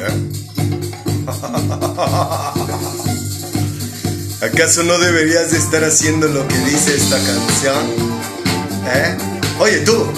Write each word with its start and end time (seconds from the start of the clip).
¿eh? 0.00 0.28
¿Acaso 4.46 4.84
no 4.84 4.98
deberías 4.98 5.50
de 5.50 5.58
estar 5.58 5.82
haciendo 5.84 6.28
lo 6.28 6.46
que 6.46 6.56
dice 6.58 6.96
esta 6.96 7.16
canción? 7.16 7.86
¿Eh? 8.86 9.16
Oye 9.58 9.78
tú. 9.80 10.06
Para 10.06 10.16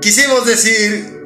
quisimos 0.00 0.46
decir 0.46 1.18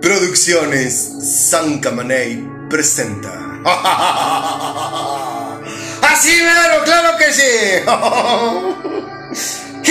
Producciones 0.00 1.48
San 1.48 1.80
Camaney 1.80 2.46
presenta. 2.68 3.32
Así 6.02 6.30
mero, 6.30 6.82
claro 6.84 7.16
que 7.16 7.32
sí. 7.32 7.42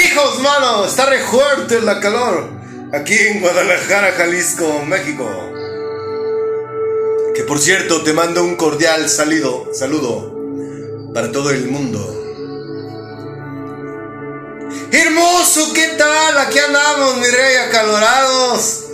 Hijos, 0.12 0.42
mano, 0.42 0.86
está 0.86 1.06
re 1.06 1.20
fuerte 1.20 1.82
la 1.82 2.00
calor 2.02 2.50
aquí 2.92 3.16
en 3.16 3.40
Guadalajara, 3.40 4.12
Jalisco, 4.18 4.84
México. 4.86 5.30
Que 7.34 7.44
por 7.44 7.60
cierto, 7.60 8.04
te 8.04 8.12
mando 8.14 8.44
un 8.44 8.56
cordial 8.56 9.10
saludo, 9.10 9.70
saludo 9.74 10.36
para 11.14 11.32
todo 11.32 11.52
el 11.52 11.70
mundo. 11.70 12.21
¿Qué 15.74 15.88
tal? 15.98 16.38
Aquí 16.38 16.60
andamos, 16.60 17.18
mi 17.18 17.26
rey, 17.26 17.58
acalorados. 17.58 18.86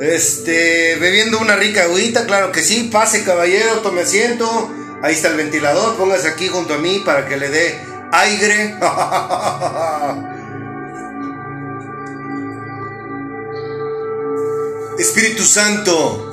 Este, 0.00 0.96
bebiendo 0.96 1.38
una 1.38 1.56
rica 1.56 1.82
agüita, 1.82 2.24
claro 2.24 2.50
que 2.50 2.62
sí. 2.62 2.88
Pase, 2.90 3.24
caballero, 3.24 3.80
tome 3.80 4.00
asiento. 4.00 4.70
Ahí 5.02 5.14
está 5.14 5.28
el 5.28 5.36
ventilador, 5.36 5.96
póngase 5.96 6.28
aquí 6.28 6.48
junto 6.48 6.72
a 6.74 6.78
mí 6.78 7.02
para 7.04 7.28
que 7.28 7.36
le 7.36 7.50
dé 7.50 7.78
aire. 8.10 8.74
Espíritu 14.98 15.44
Santo, 15.44 16.30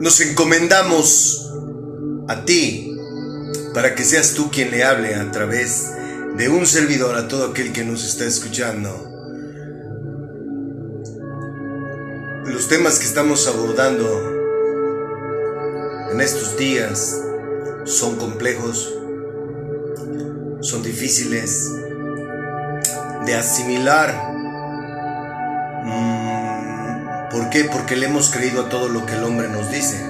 nos 0.00 0.20
encomendamos 0.20 1.50
a 2.28 2.44
ti 2.44 2.96
para 3.74 3.96
que 3.96 4.04
seas 4.04 4.34
tú 4.34 4.52
quien 4.52 4.70
le 4.70 4.84
hable 4.84 5.16
a 5.16 5.32
través 5.32 5.92
de 5.92 5.97
un 6.46 6.66
servidor 6.66 7.16
a 7.16 7.26
todo 7.26 7.46
aquel 7.46 7.72
que 7.72 7.84
nos 7.84 8.04
está 8.04 8.24
escuchando. 8.24 8.88
Los 12.46 12.68
temas 12.68 13.00
que 13.00 13.06
estamos 13.06 13.48
abordando 13.48 14.06
en 16.12 16.20
estos 16.20 16.56
días 16.56 17.20
son 17.84 18.16
complejos, 18.16 18.94
son 20.60 20.82
difíciles 20.84 21.72
de 23.26 23.34
asimilar. 23.34 24.14
Mm, 25.84 27.30
¿Por 27.30 27.50
qué? 27.50 27.64
Porque 27.64 27.96
le 27.96 28.06
hemos 28.06 28.30
creído 28.30 28.66
a 28.66 28.68
todo 28.68 28.88
lo 28.88 29.04
que 29.04 29.14
el 29.14 29.24
hombre 29.24 29.48
nos 29.48 29.70
dice. 29.70 30.06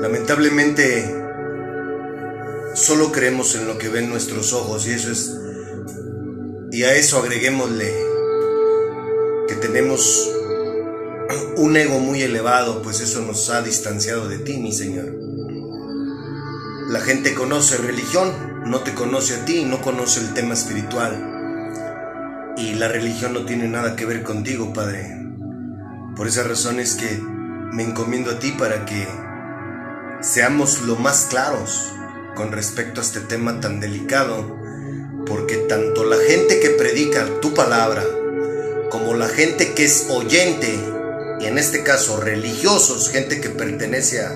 Lamentablemente, 0.00 1.19
solo 2.74 3.12
creemos 3.12 3.54
en 3.54 3.66
lo 3.66 3.78
que 3.78 3.88
ven 3.88 4.08
nuestros 4.08 4.52
ojos 4.52 4.86
y 4.86 4.92
eso 4.92 5.10
es... 5.10 5.36
Y 6.72 6.84
a 6.84 6.94
eso 6.94 7.18
agreguémosle 7.18 7.92
que 9.48 9.54
tenemos 9.56 10.30
un 11.56 11.76
ego 11.76 11.98
muy 11.98 12.22
elevado, 12.22 12.80
pues 12.82 13.00
eso 13.00 13.22
nos 13.22 13.50
ha 13.50 13.62
distanciado 13.62 14.28
de 14.28 14.38
ti, 14.38 14.58
mi 14.58 14.72
Señor. 14.72 15.12
La 16.88 17.00
gente 17.00 17.34
conoce 17.34 17.76
religión, 17.76 18.32
no 18.66 18.80
te 18.80 18.94
conoce 18.94 19.36
a 19.36 19.44
ti, 19.44 19.64
no 19.64 19.80
conoce 19.80 20.20
el 20.20 20.32
tema 20.34 20.54
espiritual. 20.54 21.26
Y 22.56 22.74
la 22.74 22.88
religión 22.88 23.32
no 23.32 23.44
tiene 23.44 23.68
nada 23.68 23.96
que 23.96 24.06
ver 24.06 24.22
contigo, 24.22 24.72
Padre. 24.72 25.16
Por 26.16 26.28
esa 26.28 26.42
razón 26.42 26.78
es 26.78 26.94
que 26.94 27.20
me 27.72 27.82
encomiendo 27.82 28.30
a 28.30 28.38
ti 28.38 28.52
para 28.52 28.84
que 28.84 29.06
seamos 30.20 30.82
lo 30.82 30.96
más 30.96 31.26
claros 31.30 31.92
con 32.40 32.52
respecto 32.52 33.02
a 33.02 33.04
este 33.04 33.20
tema 33.20 33.60
tan 33.60 33.80
delicado, 33.80 34.58
porque 35.26 35.56
tanto 35.56 36.04
la 36.04 36.16
gente 36.16 36.58
que 36.58 36.70
predica 36.70 37.26
tu 37.42 37.52
palabra, 37.52 38.02
como 38.88 39.12
la 39.12 39.28
gente 39.28 39.74
que 39.74 39.84
es 39.84 40.06
oyente, 40.08 40.74
y 41.38 41.44
en 41.44 41.58
este 41.58 41.82
caso 41.82 42.18
religiosos, 42.18 43.10
gente 43.10 43.42
que 43.42 43.50
pertenece 43.50 44.22
a, 44.22 44.30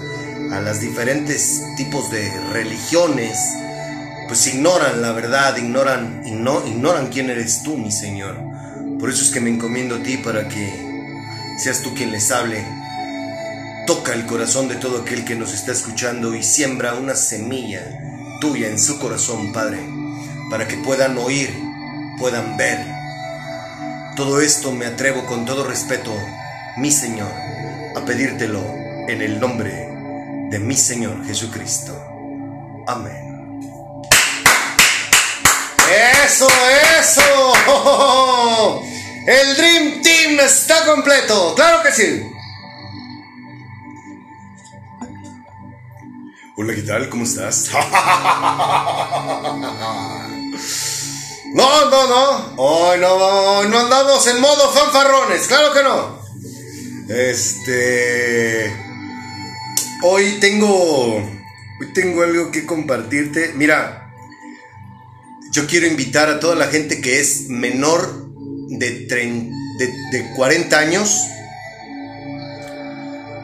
a 0.52 0.60
las 0.60 0.82
diferentes 0.82 1.62
tipos 1.78 2.10
de 2.10 2.30
religiones, 2.52 3.38
pues 4.28 4.46
ignoran 4.48 5.00
la 5.00 5.12
verdad, 5.12 5.56
ignoran, 5.56 6.20
no 6.44 6.62
ignoran 6.66 7.06
quién 7.06 7.30
eres 7.30 7.62
tú, 7.62 7.78
mi 7.78 7.90
Señor. 7.90 8.36
Por 9.00 9.08
eso 9.08 9.22
es 9.22 9.30
que 9.30 9.40
me 9.40 9.48
encomiendo 9.48 9.94
a 9.94 10.02
ti 10.02 10.18
para 10.18 10.46
que 10.46 10.70
seas 11.56 11.80
tú 11.80 11.94
quien 11.94 12.12
les 12.12 12.30
hable. 12.30 12.62
Toca 13.86 14.14
el 14.14 14.24
corazón 14.24 14.68
de 14.68 14.76
todo 14.76 15.02
aquel 15.02 15.26
que 15.26 15.34
nos 15.34 15.52
está 15.52 15.72
escuchando 15.72 16.34
y 16.34 16.42
siembra 16.42 16.94
una 16.94 17.14
semilla 17.14 17.82
tuya 18.40 18.68
en 18.68 18.80
su 18.80 18.98
corazón, 18.98 19.52
Padre, 19.52 19.86
para 20.48 20.66
que 20.66 20.78
puedan 20.78 21.18
oír, 21.18 21.54
puedan 22.18 22.56
ver. 22.56 22.78
Todo 24.16 24.40
esto 24.40 24.72
me 24.72 24.86
atrevo 24.86 25.26
con 25.26 25.44
todo 25.44 25.64
respeto, 25.64 26.16
mi 26.78 26.90
Señor, 26.90 27.30
a 27.94 28.02
pedírtelo 28.06 28.64
en 29.06 29.20
el 29.20 29.38
nombre 29.38 29.70
de 30.50 30.58
mi 30.58 30.76
Señor 30.76 31.26
Jesucristo. 31.26 31.92
Amén. 32.86 33.60
Eso, 36.24 36.48
eso. 37.00 37.52
El 39.26 39.56
Dream 39.56 40.00
Team 40.02 40.40
está 40.40 40.86
completo. 40.86 41.54
Claro 41.54 41.82
que 41.82 41.92
sí. 41.92 42.33
Hola, 46.56 46.72
¿qué 46.72 46.82
tal? 46.82 47.08
¿Cómo 47.08 47.24
estás? 47.24 47.70
No, 51.54 51.88
no, 51.88 52.08
no. 52.08 52.54
Hoy 52.56 52.98
no, 52.98 53.62
no 53.68 53.78
andamos 53.78 54.26
en 54.26 54.40
modo 54.40 54.72
fanfarrones. 54.72 55.46
Claro 55.46 55.72
que 55.72 55.82
no. 55.84 56.18
Este. 57.08 58.74
Hoy 60.02 60.38
tengo. 60.40 61.18
Hoy 61.18 61.92
tengo 61.94 62.24
algo 62.24 62.50
que 62.50 62.66
compartirte. 62.66 63.52
Mira. 63.54 64.12
Yo 65.52 65.68
quiero 65.68 65.86
invitar 65.86 66.28
a 66.28 66.40
toda 66.40 66.56
la 66.56 66.66
gente 66.66 67.00
que 67.00 67.20
es 67.20 67.48
menor 67.48 68.26
de, 68.68 69.06
de, 69.06 69.94
de 70.10 70.34
40 70.34 70.76
años 70.76 71.20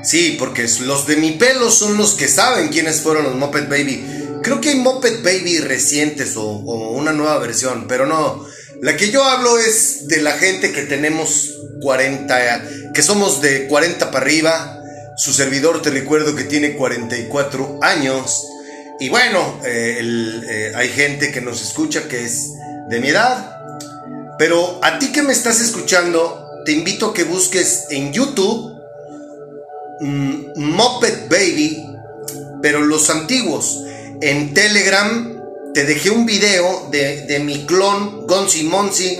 Sí, 0.02 0.36
porque 0.38 0.66
los 0.80 1.06
de 1.06 1.16
mi 1.16 1.32
pelo 1.32 1.70
son 1.70 1.98
los 1.98 2.14
que 2.14 2.28
saben 2.28 2.68
quiénes 2.68 3.00
fueron 3.00 3.24
los 3.24 3.34
Moped 3.34 3.68
Baby. 3.68 4.04
Creo 4.42 4.60
que 4.60 4.70
hay 4.70 4.76
Moped 4.76 5.22
Baby 5.22 5.58
recientes 5.58 6.36
o, 6.36 6.42
una 6.42 7.12
nueva 7.12 7.38
versión, 7.38 7.86
pero 7.86 8.06
no. 8.06 8.46
La 8.80 8.96
que 8.96 9.10
yo 9.10 9.24
hablo 9.24 9.58
es 9.58 10.08
de 10.08 10.22
la 10.22 10.32
gente 10.32 10.72
que 10.72 10.82
tenemos 10.82 11.54
40, 11.82 12.92
que 12.94 13.02
somos 13.02 13.42
de 13.42 13.66
40 13.66 14.10
para 14.10 14.24
arriba. 14.24 14.82
Su 15.18 15.34
servidor 15.34 15.82
te 15.82 15.90
recuerdo 15.90 16.34
que 16.34 16.44
tiene 16.44 16.76
44 16.76 17.80
años. 17.82 18.46
Y 19.00 19.10
bueno, 19.10 19.60
eh, 19.66 20.00
eh, 20.48 20.72
hay 20.74 20.88
gente 20.88 21.30
que 21.30 21.42
nos 21.42 21.60
escucha 21.60 22.08
que 22.08 22.24
es 22.24 22.52
de 22.88 23.00
mi 23.00 23.08
edad. 23.08 23.58
Pero 24.38 24.80
a 24.82 24.98
ti 24.98 25.12
que 25.12 25.22
me 25.22 25.34
estás 25.34 25.60
escuchando, 25.60 26.48
te 26.64 26.72
invito 26.72 27.10
a 27.10 27.14
que 27.14 27.24
busques 27.24 27.84
en 27.90 28.14
YouTube 28.14 28.79
Moped 30.00 31.28
Baby, 31.28 31.82
pero 32.62 32.80
los 32.80 33.10
antiguos. 33.10 33.82
En 34.22 34.54
Telegram 34.54 35.40
te 35.72 35.84
dejé 35.84 36.10
un 36.10 36.26
video 36.26 36.88
de, 36.90 37.40
mi 37.44 37.66
clon 37.66 38.26
Gonzi 38.26 38.64
Monzi. 38.64 39.18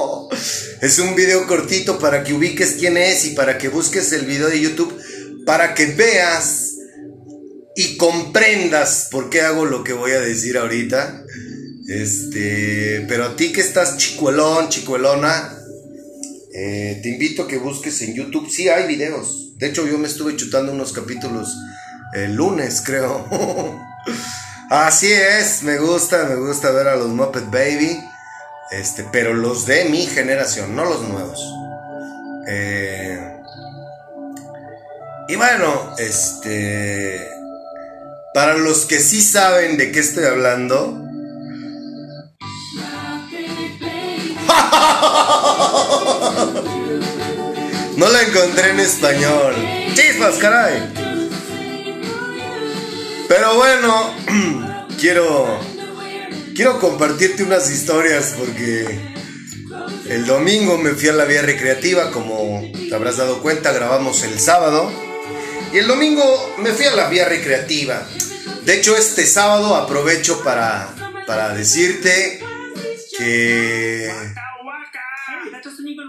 es 0.80 0.98
un 0.98 1.14
video 1.14 1.46
cortito 1.46 1.98
para 1.98 2.24
que 2.24 2.34
ubiques 2.34 2.76
quién 2.78 2.96
es 2.96 3.24
y 3.26 3.30
para 3.30 3.58
que 3.58 3.68
busques 3.68 4.12
el 4.12 4.26
video 4.26 4.48
de 4.48 4.60
YouTube 4.60 4.98
para 5.44 5.74
que 5.74 5.86
veas 5.86 6.76
y 7.76 7.96
comprendas 7.96 9.08
por 9.10 9.30
qué 9.30 9.40
hago 9.42 9.64
lo 9.66 9.84
que 9.84 9.92
voy 9.92 10.12
a 10.12 10.20
decir 10.20 10.56
ahorita. 10.56 11.24
Este, 11.88 13.04
pero 13.08 13.24
a 13.24 13.36
ti 13.36 13.52
que 13.52 13.60
estás 13.60 13.98
chicuelón, 13.98 14.68
chicuelona, 14.70 15.58
eh, 16.54 17.00
te 17.02 17.08
invito 17.10 17.42
a 17.42 17.48
que 17.48 17.58
busques 17.58 18.00
en 18.02 18.14
YouTube. 18.14 18.48
Sí 18.48 18.68
hay 18.68 18.86
videos. 18.86 19.43
De 19.56 19.68
hecho, 19.68 19.86
yo 19.86 19.98
me 19.98 20.08
estuve 20.08 20.36
chutando 20.36 20.72
unos 20.72 20.92
capítulos 20.92 21.56
el 22.14 22.34
lunes, 22.34 22.82
creo. 22.84 23.26
Así 24.70 25.12
es, 25.12 25.62
me 25.62 25.78
gusta, 25.78 26.24
me 26.24 26.36
gusta 26.36 26.70
ver 26.70 26.88
a 26.88 26.96
los 26.96 27.08
Muppet 27.08 27.50
Baby. 27.50 28.02
Este, 28.70 29.04
pero 29.12 29.34
los 29.34 29.66
de 29.66 29.84
mi 29.86 30.06
generación, 30.06 30.74
no 30.74 30.84
los 30.84 31.02
nuevos. 31.02 31.40
Eh, 32.48 33.36
y 35.28 35.36
bueno, 35.36 35.94
este. 35.98 37.30
Para 38.32 38.54
los 38.54 38.84
que 38.86 38.98
sí 38.98 39.22
saben 39.22 39.76
de 39.76 39.92
qué 39.92 40.00
estoy 40.00 40.24
hablando. 40.24 41.03
No 48.04 48.10
la 48.10 48.20
encontré 48.20 48.68
en 48.68 48.80
español. 48.80 49.54
Chispas, 49.94 50.36
caray. 50.36 50.92
Pero 53.26 53.54
bueno, 53.54 54.14
quiero 55.00 55.58
quiero 56.54 56.78
compartirte 56.80 57.44
unas 57.44 57.70
historias 57.70 58.34
porque 58.38 59.00
el 60.10 60.26
domingo 60.26 60.76
me 60.76 60.90
fui 60.90 61.08
a 61.08 61.14
la 61.14 61.24
vía 61.24 61.40
recreativa, 61.40 62.10
como 62.10 62.70
te 62.74 62.94
habrás 62.94 63.16
dado 63.16 63.40
cuenta, 63.40 63.72
grabamos 63.72 64.22
el 64.22 64.38
sábado. 64.38 64.92
Y 65.72 65.78
el 65.78 65.86
domingo 65.86 66.56
me 66.58 66.72
fui 66.72 66.84
a 66.84 66.94
la 66.94 67.08
vía 67.08 67.26
recreativa. 67.26 68.06
De 68.66 68.74
hecho, 68.74 68.98
este 68.98 69.24
sábado 69.24 69.76
aprovecho 69.76 70.44
para, 70.44 70.94
para 71.26 71.54
decirte 71.54 72.38
que 73.16 74.12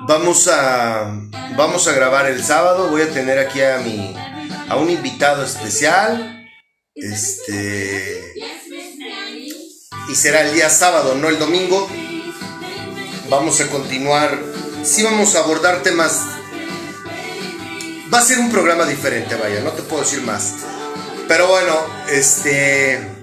vamos 0.06 0.50
a 0.50 1.22
vamos 1.56 1.88
a 1.88 1.94
grabar 1.94 2.28
el 2.28 2.44
sábado. 2.44 2.90
Voy 2.90 3.02
a 3.02 3.10
tener 3.12 3.40
aquí 3.40 3.62
a 3.62 3.78
mi 3.80 4.16
a 4.70 4.76
un 4.78 4.90
invitado 4.90 5.44
especial. 5.44 6.48
Este 6.94 8.34
y 10.08 10.16
será 10.16 10.42
el 10.42 10.54
día 10.54 10.70
sábado, 10.70 11.16
no 11.16 11.30
el 11.30 11.40
domingo. 11.40 11.90
Vamos 13.30 13.60
a 13.62 13.68
continuar. 13.68 14.40
Sí 14.84 15.04
vamos 15.04 15.36
a 15.36 15.40
abordar 15.40 15.82
temas. 15.82 16.22
Va 18.14 18.20
a 18.20 18.26
ser 18.26 18.40
un 18.40 18.52
programa 18.52 18.86
diferente, 18.86 19.36
vaya, 19.36 19.62
no 19.62 19.72
te 19.72 19.82
puedo 19.82 20.04
decir 20.04 20.22
más. 20.22 20.54
Pero 21.28 21.48
bueno, 21.48 21.76
este 22.08 23.16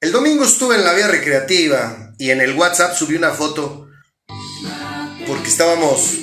el 0.00 0.12
domingo 0.12 0.44
estuve 0.44 0.74
en 0.74 0.84
la 0.84 0.92
vía 0.92 1.08
recreativa 1.08 2.12
y 2.18 2.30
en 2.30 2.40
el 2.40 2.54
WhatsApp 2.54 2.94
subí 2.94 3.16
una 3.16 3.30
foto 3.30 3.88
porque 5.26 5.48
estábamos 5.48 6.18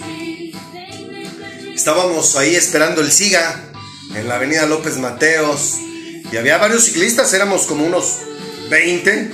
estábamos 1.83 2.37
ahí 2.37 2.55
esperando 2.55 3.01
el 3.01 3.11
SIGA 3.11 3.61
en 4.15 4.29
la 4.29 4.35
avenida 4.35 4.65
López 4.65 4.99
Mateos 4.99 5.79
y 6.31 6.37
había 6.37 6.57
varios 6.57 6.85
ciclistas, 6.85 7.33
éramos 7.33 7.63
como 7.63 7.85
unos 7.85 8.19
20 8.69 9.31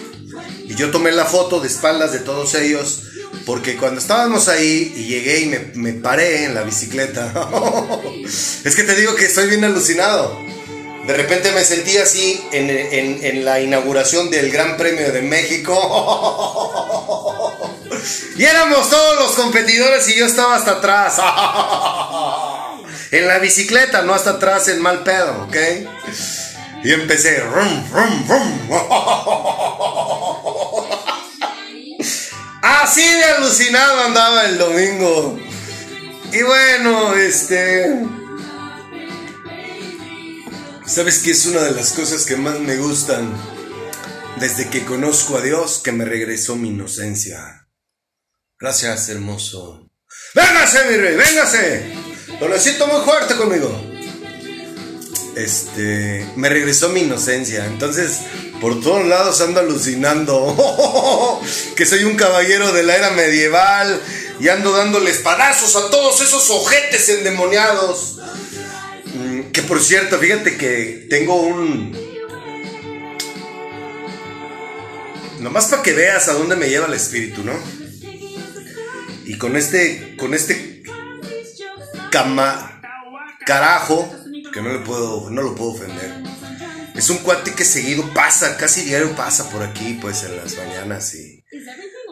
y 0.65 0.73
yo 0.73 0.89
tomé 0.89 1.11
la 1.11 1.25
foto 1.25 1.59
de 1.59 1.67
espaldas 1.67 2.11
de 2.11 2.17
todos 2.17 2.55
ellos 2.55 3.03
porque 3.45 3.77
cuando 3.77 4.01
estábamos 4.01 4.47
ahí 4.47 4.91
y 4.97 5.03
llegué 5.03 5.41
y 5.41 5.45
me, 5.45 5.59
me 5.75 5.93
paré 5.93 6.45
en 6.45 6.55
la 6.55 6.63
bicicleta, 6.63 7.31
es 8.63 8.75
que 8.75 8.81
te 8.81 8.95
digo 8.95 9.13
que 9.13 9.25
estoy 9.25 9.47
bien 9.47 9.63
alucinado. 9.63 10.35
De 11.05 11.13
repente 11.13 11.51
me 11.51 11.63
sentí 11.63 11.97
así 11.97 12.41
en, 12.51 13.45
la 13.45 13.61
inauguración 13.61 14.31
del 14.31 14.49
Gran 14.49 14.75
Premio 14.75 15.11
de 15.11 15.21
México. 15.21 15.75
y 18.35 18.43
éramos 18.43 18.89
todos 18.89 19.19
los 19.19 19.31
competidores 19.35 20.07
y 20.09 20.15
yo 20.15 20.25
estaba 20.25 20.55
hasta 20.55 20.71
atrás. 20.71 21.15
en 23.11 23.27
la 23.27 23.39
bicicleta, 23.39 24.01
no 24.03 24.13
hasta 24.13 24.31
atrás 24.31 24.67
en 24.67 24.81
mal 24.81 25.03
pedo, 25.03 25.43
¿ok? 25.43 25.55
Y 26.83 26.91
empecé. 26.93 27.43
Así 32.61 33.03
de 33.03 33.23
alucinado 33.23 34.03
andaba 34.05 34.45
el 34.45 34.57
domingo. 34.57 35.39
Y 36.31 36.41
bueno, 36.43 37.13
este... 37.15 38.05
¿Sabes 40.85 41.19
qué 41.19 41.31
es 41.31 41.45
una 41.45 41.61
de 41.61 41.71
las 41.71 41.91
cosas 41.91 42.25
que 42.25 42.35
más 42.35 42.59
me 42.59 42.77
gustan 42.77 43.31
desde 44.39 44.69
que 44.69 44.85
conozco 44.85 45.37
a 45.37 45.41
Dios 45.41 45.81
que 45.83 45.91
me 45.91 46.05
regresó 46.05 46.55
mi 46.55 46.69
inocencia? 46.69 47.58
Gracias, 48.59 49.09
hermoso. 49.09 49.89
¡Véngase, 50.35 50.85
mi 50.89 50.97
rey! 50.97 51.15
¡Véngase! 51.15 51.93
Lo 52.39 52.49
necesito 52.49 52.87
muy 52.87 53.01
fuerte 53.01 53.35
conmigo. 53.35 53.69
Este, 55.35 56.29
me 56.35 56.49
regresó 56.49 56.89
mi 56.89 57.01
inocencia. 57.01 57.65
Entonces, 57.65 58.19
por 58.59 58.81
todos 58.81 59.05
lados 59.07 59.39
ando 59.41 59.61
alucinando. 59.61 61.41
que 61.75 61.85
soy 61.85 62.03
un 62.03 62.15
caballero 62.15 62.71
de 62.73 62.83
la 62.83 62.95
era 62.95 63.11
medieval 63.11 64.01
y 64.39 64.49
ando 64.49 64.71
dándole 64.71 65.11
espadazos 65.11 65.75
a 65.75 65.89
todos 65.89 66.21
esos 66.21 66.49
ojetes 66.49 67.09
endemoniados 67.09 68.19
que 69.51 69.61
por 69.63 69.81
cierto, 69.81 70.17
fíjate 70.17 70.57
que 70.57 71.07
tengo 71.09 71.41
un... 71.41 71.97
Nomás 75.39 75.67
para 75.67 75.81
que 75.81 75.93
veas 75.93 76.27
a 76.27 76.33
dónde 76.33 76.55
me 76.55 76.69
lleva 76.69 76.87
el 76.87 76.93
espíritu, 76.93 77.43
¿no? 77.43 77.53
Y 79.29 79.37
con 79.37 79.55
este, 79.55 80.15
con 80.17 80.33
este 80.33 80.81
cama, 82.11 82.81
carajo, 83.45 84.11
que 84.51 84.59
no 84.59 84.73
le 84.73 84.79
puedo, 84.79 85.29
no 85.29 85.43
lo 85.43 85.53
puedo 85.53 85.69
ofender. 85.69 86.23
Es 86.95 87.11
un 87.11 87.19
cuate 87.19 87.53
que 87.53 87.63
seguido 87.63 88.11
pasa, 88.15 88.57
casi 88.57 88.81
diario 88.81 89.15
pasa 89.15 89.47
por 89.51 89.61
aquí, 89.61 89.99
pues 90.01 90.23
en 90.23 90.35
las 90.35 90.57
mañanas 90.57 91.13
y 91.13 91.43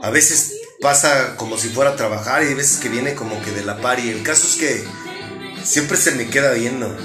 a 0.04 0.12
veces 0.12 0.60
pasa 0.80 1.36
como 1.38 1.58
si 1.58 1.70
fuera 1.70 1.90
a 1.90 1.96
trabajar 1.96 2.44
y 2.44 2.50
hay 2.50 2.54
veces 2.54 2.78
que 2.78 2.90
viene 2.90 3.16
como 3.16 3.42
que 3.42 3.50
de 3.50 3.66
la 3.66 3.82
par 3.82 4.00
y 4.00 4.10
el 4.10 4.22
caso 4.22 4.46
es 4.46 4.56
que 4.56 4.84
siempre 5.64 5.98
se 5.98 6.12
me 6.12 6.28
queda 6.28 6.52
viendo. 6.52 6.96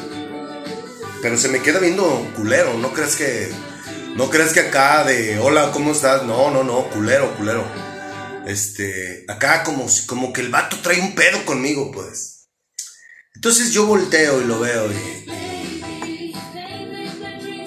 Pero 1.23 1.39
se 1.39 1.49
me 1.49 1.63
queda 1.63 1.79
viendo 1.79 2.31
culero, 2.37 2.75
no 2.75 2.93
crees 2.93 3.17
que. 3.17 3.51
No 4.15 4.29
crees 4.29 4.53
que 4.53 4.61
acá 4.61 5.05
de 5.05 5.39
hola, 5.39 5.71
¿cómo 5.73 5.93
estás? 5.93 6.25
No, 6.25 6.51
no, 6.51 6.63
no, 6.63 6.91
culero, 6.91 7.35
culero. 7.39 7.92
Este, 8.47 9.25
acá 9.29 9.63
como, 9.63 9.87
como 10.07 10.33
que 10.33 10.41
el 10.41 10.51
vato 10.51 10.79
trae 10.83 11.01
un 11.01 11.15
pedo 11.15 11.45
conmigo, 11.45 11.91
pues. 11.93 12.49
Entonces 13.35 13.73
yo 13.73 13.87
volteo 13.87 14.41
y 14.41 14.45
lo 14.45 14.61
veo 14.61 14.93
y. 14.93 15.23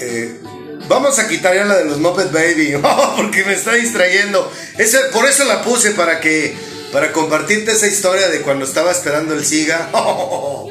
Eh, 0.01 0.39
vamos 0.88 1.17
a 1.17 1.27
quitar 1.27 1.55
ya 1.55 1.65
la 1.65 1.77
de 1.77 1.86
los 1.86 1.98
Muppet 1.98 2.32
Baby, 2.32 2.75
porque 3.17 3.44
me 3.46 3.53
está 3.53 3.74
distrayendo. 3.74 4.51
Ese, 4.77 5.00
por 5.12 5.27
eso 5.27 5.46
la 5.46 5.63
puse 5.63 5.91
para 5.91 6.20
que. 6.20 6.55
Para 6.91 7.12
compartirte 7.12 7.72
esa 7.72 7.88
historia 7.88 8.29
de 8.29 8.41
cuando 8.41 8.63
estaba 8.63 8.91
esperando 8.91 9.34
el 9.34 9.46
SIGA. 9.46 9.91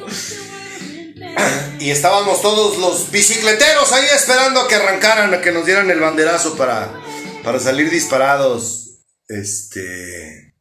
Y 1.81 1.91
estábamos 1.91 2.41
todos 2.41 2.79
los 2.79 3.11
bicicleteros 3.11 3.93
ahí 3.93 4.07
esperando 4.15 4.61
a 4.61 4.69
que 4.69 4.77
arrancaran, 4.77 5.35
a 5.35 5.43
que 5.43 5.53
nos 5.53 5.67
dieran 5.67 5.91
el 5.91 6.01
banderazo 6.01 6.57
para, 6.57 6.91
para 7.43 7.61
salir 7.61 7.91
disparados. 7.91 8.84
Este. 9.29 10.55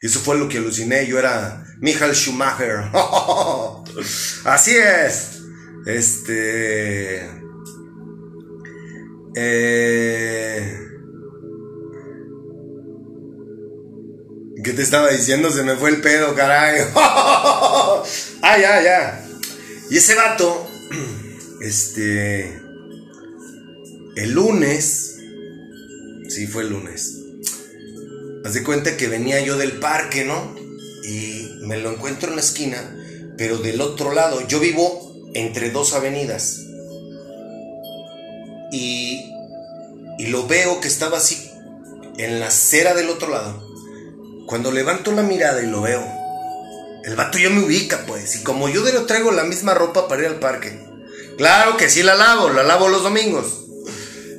Eso 0.00 0.20
fue 0.20 0.38
lo 0.38 0.48
que 0.48 0.58
aluciné. 0.58 1.06
Yo 1.06 1.18
era 1.18 1.64
Michael 1.78 2.14
Schumacher. 2.14 2.90
Así 4.44 4.76
es. 4.76 5.40
Este. 5.86 7.38
Eh, 9.36 10.78
¿Qué 14.64 14.72
te 14.72 14.82
estaba 14.82 15.10
diciendo? 15.10 15.50
Se 15.50 15.62
me 15.62 15.76
fue 15.76 15.90
el 15.90 16.00
pedo, 16.00 16.34
caray. 16.34 16.80
ah, 16.94 18.02
ya, 18.42 18.82
ya. 18.82 19.24
Y 19.90 19.96
ese 19.96 20.14
vato, 20.14 20.68
este, 21.62 22.60
el 24.16 24.32
lunes, 24.32 25.18
sí 26.28 26.46
fue 26.46 26.64
el 26.64 26.70
lunes, 26.70 27.17
haz 28.48 28.54
de 28.54 28.62
cuenta 28.62 28.96
que 28.96 29.08
venía 29.08 29.40
yo 29.40 29.58
del 29.58 29.72
parque, 29.72 30.24
¿no? 30.24 30.56
Y 31.04 31.58
me 31.60 31.76
lo 31.76 31.92
encuentro 31.92 32.30
en 32.30 32.36
la 32.36 32.40
esquina, 32.40 32.96
pero 33.36 33.58
del 33.58 33.82
otro 33.82 34.14
lado, 34.14 34.46
yo 34.48 34.58
vivo 34.58 35.14
entre 35.34 35.70
dos 35.70 35.92
avenidas. 35.92 36.60
Y, 38.72 39.30
y 40.18 40.26
lo 40.28 40.46
veo 40.46 40.80
que 40.80 40.88
estaba 40.88 41.18
así, 41.18 41.50
en 42.16 42.40
la 42.40 42.46
acera 42.46 42.94
del 42.94 43.10
otro 43.10 43.28
lado. 43.28 43.62
Cuando 44.46 44.72
levanto 44.72 45.12
la 45.12 45.22
mirada 45.22 45.62
y 45.62 45.66
lo 45.66 45.82
veo, 45.82 46.02
el 47.04 47.16
vato 47.16 47.36
ya 47.36 47.50
me 47.50 47.62
ubica, 47.62 48.06
pues. 48.06 48.36
Y 48.36 48.42
como 48.44 48.70
yo 48.70 48.82
de 48.82 48.94
lo 48.94 49.04
traigo 49.04 49.30
la 49.30 49.44
misma 49.44 49.74
ropa 49.74 50.08
para 50.08 50.22
ir 50.22 50.28
al 50.28 50.40
parque. 50.40 50.86
Claro 51.36 51.76
que 51.76 51.90
sí 51.90 52.02
la 52.02 52.14
lavo, 52.14 52.48
la 52.48 52.62
lavo 52.62 52.88
los 52.88 53.02
domingos. 53.02 53.66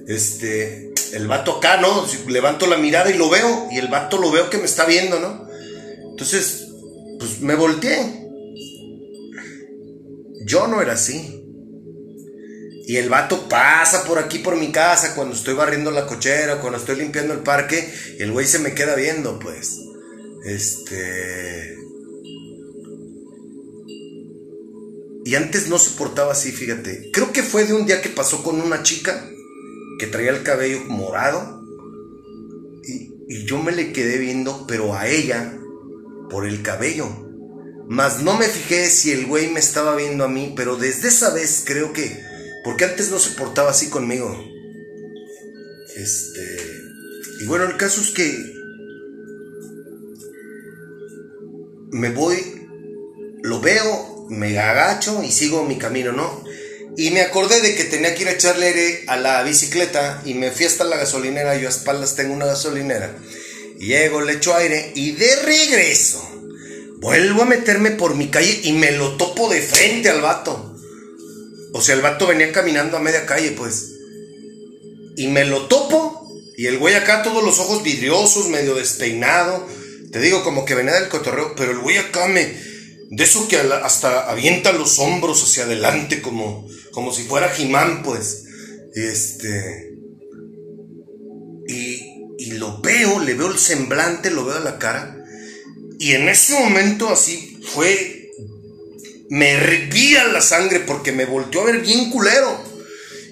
Este, 0.07 0.88
el 1.13 1.27
vato 1.27 1.57
acá, 1.57 1.77
¿no? 1.77 2.05
Levanto 2.27 2.67
la 2.67 2.77
mirada 2.77 3.09
y 3.09 3.17
lo 3.17 3.29
veo. 3.29 3.67
Y 3.71 3.77
el 3.77 3.87
vato 3.87 4.17
lo 4.17 4.31
veo 4.31 4.49
que 4.49 4.57
me 4.57 4.65
está 4.65 4.85
viendo, 4.85 5.19
¿no? 5.19 5.47
Entonces, 6.11 6.67
pues 7.19 7.41
me 7.41 7.55
volteé. 7.55 8.27
Yo 10.45 10.67
no 10.67 10.81
era 10.81 10.93
así. 10.93 11.35
Y 12.87 12.97
el 12.97 13.09
vato 13.09 13.47
pasa 13.47 14.03
por 14.03 14.17
aquí 14.17 14.39
por 14.39 14.55
mi 14.55 14.71
casa 14.71 15.13
cuando 15.13 15.35
estoy 15.35 15.53
barriendo 15.53 15.91
la 15.91 16.07
cochera, 16.07 16.59
cuando 16.59 16.79
estoy 16.79 16.95
limpiando 16.95 17.33
el 17.33 17.41
parque, 17.41 17.87
y 18.17 18.23
el 18.23 18.31
güey 18.31 18.47
se 18.47 18.57
me 18.57 18.73
queda 18.73 18.95
viendo, 18.95 19.37
pues. 19.37 19.79
Este. 20.43 21.77
Y 25.23 25.35
antes 25.35 25.67
no 25.67 25.77
se 25.77 25.91
portaba 25.91 26.31
así, 26.31 26.51
fíjate. 26.51 27.11
Creo 27.13 27.31
que 27.31 27.43
fue 27.43 27.65
de 27.65 27.73
un 27.73 27.85
día 27.85 28.01
que 28.01 28.09
pasó 28.09 28.41
con 28.41 28.59
una 28.59 28.81
chica 28.81 29.29
que 29.99 30.07
traía 30.07 30.31
el 30.31 30.41
cabello 30.41 30.79
morado. 30.85 31.61
Y, 32.83 33.45
yo 33.45 33.61
me 33.61 33.71
le 33.71 33.93
quedé 33.93 34.17
viendo, 34.17 34.65
pero 34.65 34.95
a 34.95 35.07
ella, 35.07 35.59
por 36.31 36.47
el 36.47 36.63
cabello. 36.63 37.07
Mas 37.87 38.23
no 38.23 38.37
me 38.37 38.47
fijé 38.47 38.89
si 38.89 39.11
el 39.11 39.27
güey 39.27 39.51
me 39.51 39.59
estaba 39.59 39.95
viendo 39.95 40.23
a 40.23 40.27
mí, 40.27 40.53
pero 40.55 40.77
desde 40.77 41.09
esa 41.09 41.31
vez 41.33 41.63
creo 41.65 41.93
que... 41.93 42.23
Porque 42.63 42.85
antes 42.85 43.11
no 43.11 43.19
se 43.19 43.31
portaba 43.31 43.71
así 43.71 43.89
conmigo. 43.89 44.35
Este... 45.95 46.57
Y 47.41 47.45
bueno, 47.45 47.65
el 47.65 47.77
caso 47.77 48.01
es 48.01 48.11
que... 48.11 48.55
Me 51.91 52.11
voy, 52.11 52.37
lo 53.41 53.61
veo, 53.61 54.27
me 54.29 54.59
agacho 54.59 55.23
y 55.23 55.31
sigo 55.31 55.65
mi 55.65 55.79
camino, 55.79 56.11
¿no? 56.11 56.43
Y 56.99 57.11
me 57.11 57.21
acordé 57.21 57.61
de 57.61 57.75
que 57.75 57.85
tenía 57.85 58.13
que 58.13 58.23
ir 58.23 58.27
a 58.27 58.33
echarle 58.33 58.65
aire 58.65 59.03
a 59.07 59.15
la 59.15 59.41
bicicleta 59.43 60.21
y 60.25 60.33
me 60.33 60.51
fui 60.51 60.65
hasta 60.65 60.83
la 60.83 60.97
gasolinera. 60.97 61.55
Yo 61.55 61.69
a 61.69 61.71
espaldas 61.71 62.17
tengo 62.17 62.33
una 62.33 62.45
gasolinera. 62.45 63.15
Llego, 63.79 64.19
le 64.19 64.33
echo 64.33 64.53
aire 64.53 64.91
y 64.95 65.11
de 65.11 65.33
regreso. 65.37 66.21
Vuelvo 66.97 67.43
a 67.43 67.45
meterme 67.45 67.91
por 67.91 68.15
mi 68.15 68.27
calle 68.27 68.59
y 68.63 68.73
me 68.73 68.91
lo 68.91 69.15
topo 69.15 69.47
de 69.47 69.61
frente 69.61 70.09
al 70.09 70.19
vato. 70.19 70.75
O 71.71 71.79
sea, 71.79 71.95
el 71.95 72.01
vato 72.01 72.27
venía 72.27 72.51
caminando 72.51 72.97
a 72.97 72.99
media 72.99 73.25
calle, 73.25 73.51
pues. 73.51 73.91
Y 75.15 75.27
me 75.29 75.45
lo 75.45 75.67
topo. 75.67 76.29
Y 76.57 76.65
el 76.65 76.79
güey 76.79 76.95
acá, 76.95 77.23
todos 77.23 77.45
los 77.45 77.59
ojos 77.59 77.81
vidriosos, 77.81 78.49
medio 78.49 78.75
despeinado. 78.75 79.65
Te 80.11 80.19
digo, 80.19 80.43
como 80.43 80.65
que 80.65 80.75
venía 80.75 80.95
del 80.95 81.07
cotorreo. 81.07 81.55
Pero 81.55 81.71
el 81.71 81.79
güey 81.79 81.95
acá 81.95 82.27
me. 82.27 82.53
De 83.11 83.23
eso 83.23 83.47
que 83.47 83.57
hasta 83.57 84.29
avienta 84.29 84.71
los 84.71 84.99
hombros 84.99 85.43
hacia 85.43 85.63
adelante, 85.63 86.21
como, 86.21 86.67
como 86.91 87.11
si 87.11 87.23
fuera 87.23 87.49
Jimán, 87.49 88.03
pues. 88.03 88.45
Este. 88.93 89.93
Y, 91.67 92.09
y 92.37 92.51
lo 92.51 92.79
veo, 92.81 93.19
le 93.19 93.33
veo 93.33 93.51
el 93.51 93.57
semblante, 93.57 94.31
lo 94.31 94.45
veo 94.45 94.57
a 94.57 94.61
la 94.61 94.77
cara. 94.77 95.17
Y 95.99 96.13
en 96.13 96.29
ese 96.29 96.53
momento 96.53 97.09
así 97.09 97.59
fue, 97.73 98.31
me 99.29 99.51
hervía 99.51 100.25
la 100.27 100.41
sangre 100.41 100.79
porque 100.79 101.11
me 101.11 101.25
volteó 101.25 101.61
a 101.61 101.65
ver 101.65 101.81
bien 101.81 102.09
culero. 102.09 102.63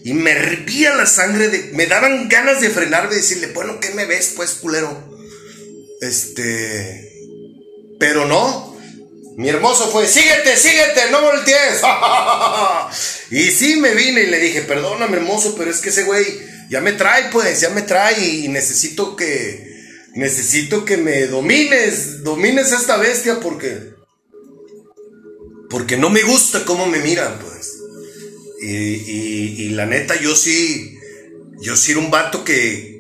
Y 0.04 0.14
me 0.14 0.32
hervía 0.32 0.96
la 0.96 1.06
sangre, 1.06 1.50
de, 1.50 1.72
me 1.74 1.86
daban 1.86 2.30
ganas 2.30 2.62
de 2.62 2.70
frenarme 2.70 3.14
y 3.14 3.18
decirle, 3.18 3.48
bueno, 3.48 3.80
¿qué 3.80 3.92
me 3.92 4.06
ves 4.06 4.34
pues 4.36 4.52
culero? 4.54 5.04
Este... 6.02 7.14
Pero 8.00 8.26
no, 8.26 8.67
mi 9.38 9.50
hermoso 9.50 9.92
fue, 9.92 10.08
síguete, 10.08 10.58
síguete, 10.58 11.12
no 11.12 11.22
voltees. 11.22 11.82
y 13.32 13.52
sí 13.52 13.76
me 13.76 13.94
vine 13.94 14.24
y 14.24 14.26
le 14.32 14.40
dije, 14.40 14.64
perdóname 14.64 15.18
hermoso, 15.18 15.54
pero 15.56 15.70
es 15.70 15.78
que 15.78 15.90
ese 15.90 16.06
güey 16.06 16.26
ya 16.72 16.82
me 16.82 16.94
trae, 16.94 17.30
pues, 17.32 17.62
ya 17.62 17.70
me 17.70 17.84
trae 17.84 18.20
y 18.20 18.48
necesito 18.48 19.16
que, 19.16 19.64
necesito 20.16 20.86
que 20.86 20.98
me 20.98 21.28
domines, 21.28 22.24
domines 22.24 22.72
esta 22.72 22.98
bestia 22.98 23.40
porque, 23.40 23.94
porque 25.70 25.98
no 25.98 26.10
me 26.10 26.24
gusta 26.24 26.66
cómo 26.66 26.88
me 26.88 26.98
miran, 26.98 27.38
pues. 27.38 27.78
Y, 28.60 29.70
la 29.70 29.86
neta, 29.86 30.20
yo 30.20 30.36
sí, 30.36 30.98
yo 31.62 31.78
sí 31.78 31.92
era 31.92 32.00
un 32.00 32.10
vato 32.10 32.44
que, 32.44 32.97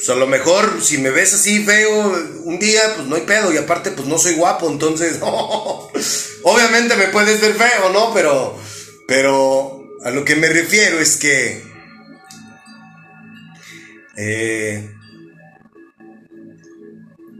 pues 0.00 0.08
a 0.08 0.14
lo 0.14 0.26
mejor 0.26 0.82
si 0.82 0.96
me 0.96 1.10
ves 1.10 1.34
así 1.34 1.62
feo 1.62 2.40
un 2.44 2.58
día, 2.58 2.80
pues 2.96 3.06
no 3.06 3.16
hay 3.16 3.22
pedo. 3.22 3.52
Y 3.52 3.58
aparte, 3.58 3.90
pues 3.90 4.08
no 4.08 4.16
soy 4.16 4.32
guapo, 4.32 4.70
entonces, 4.70 5.18
obviamente 6.42 6.96
me 6.96 7.08
puedes 7.08 7.38
ver 7.42 7.52
feo, 7.52 7.90
¿no? 7.92 8.14
Pero, 8.14 8.58
pero 9.06 9.84
a 10.02 10.10
lo 10.10 10.24
que 10.24 10.36
me 10.36 10.48
refiero 10.48 10.98
es 11.00 11.18
que, 11.18 11.62
eh, 14.16 14.90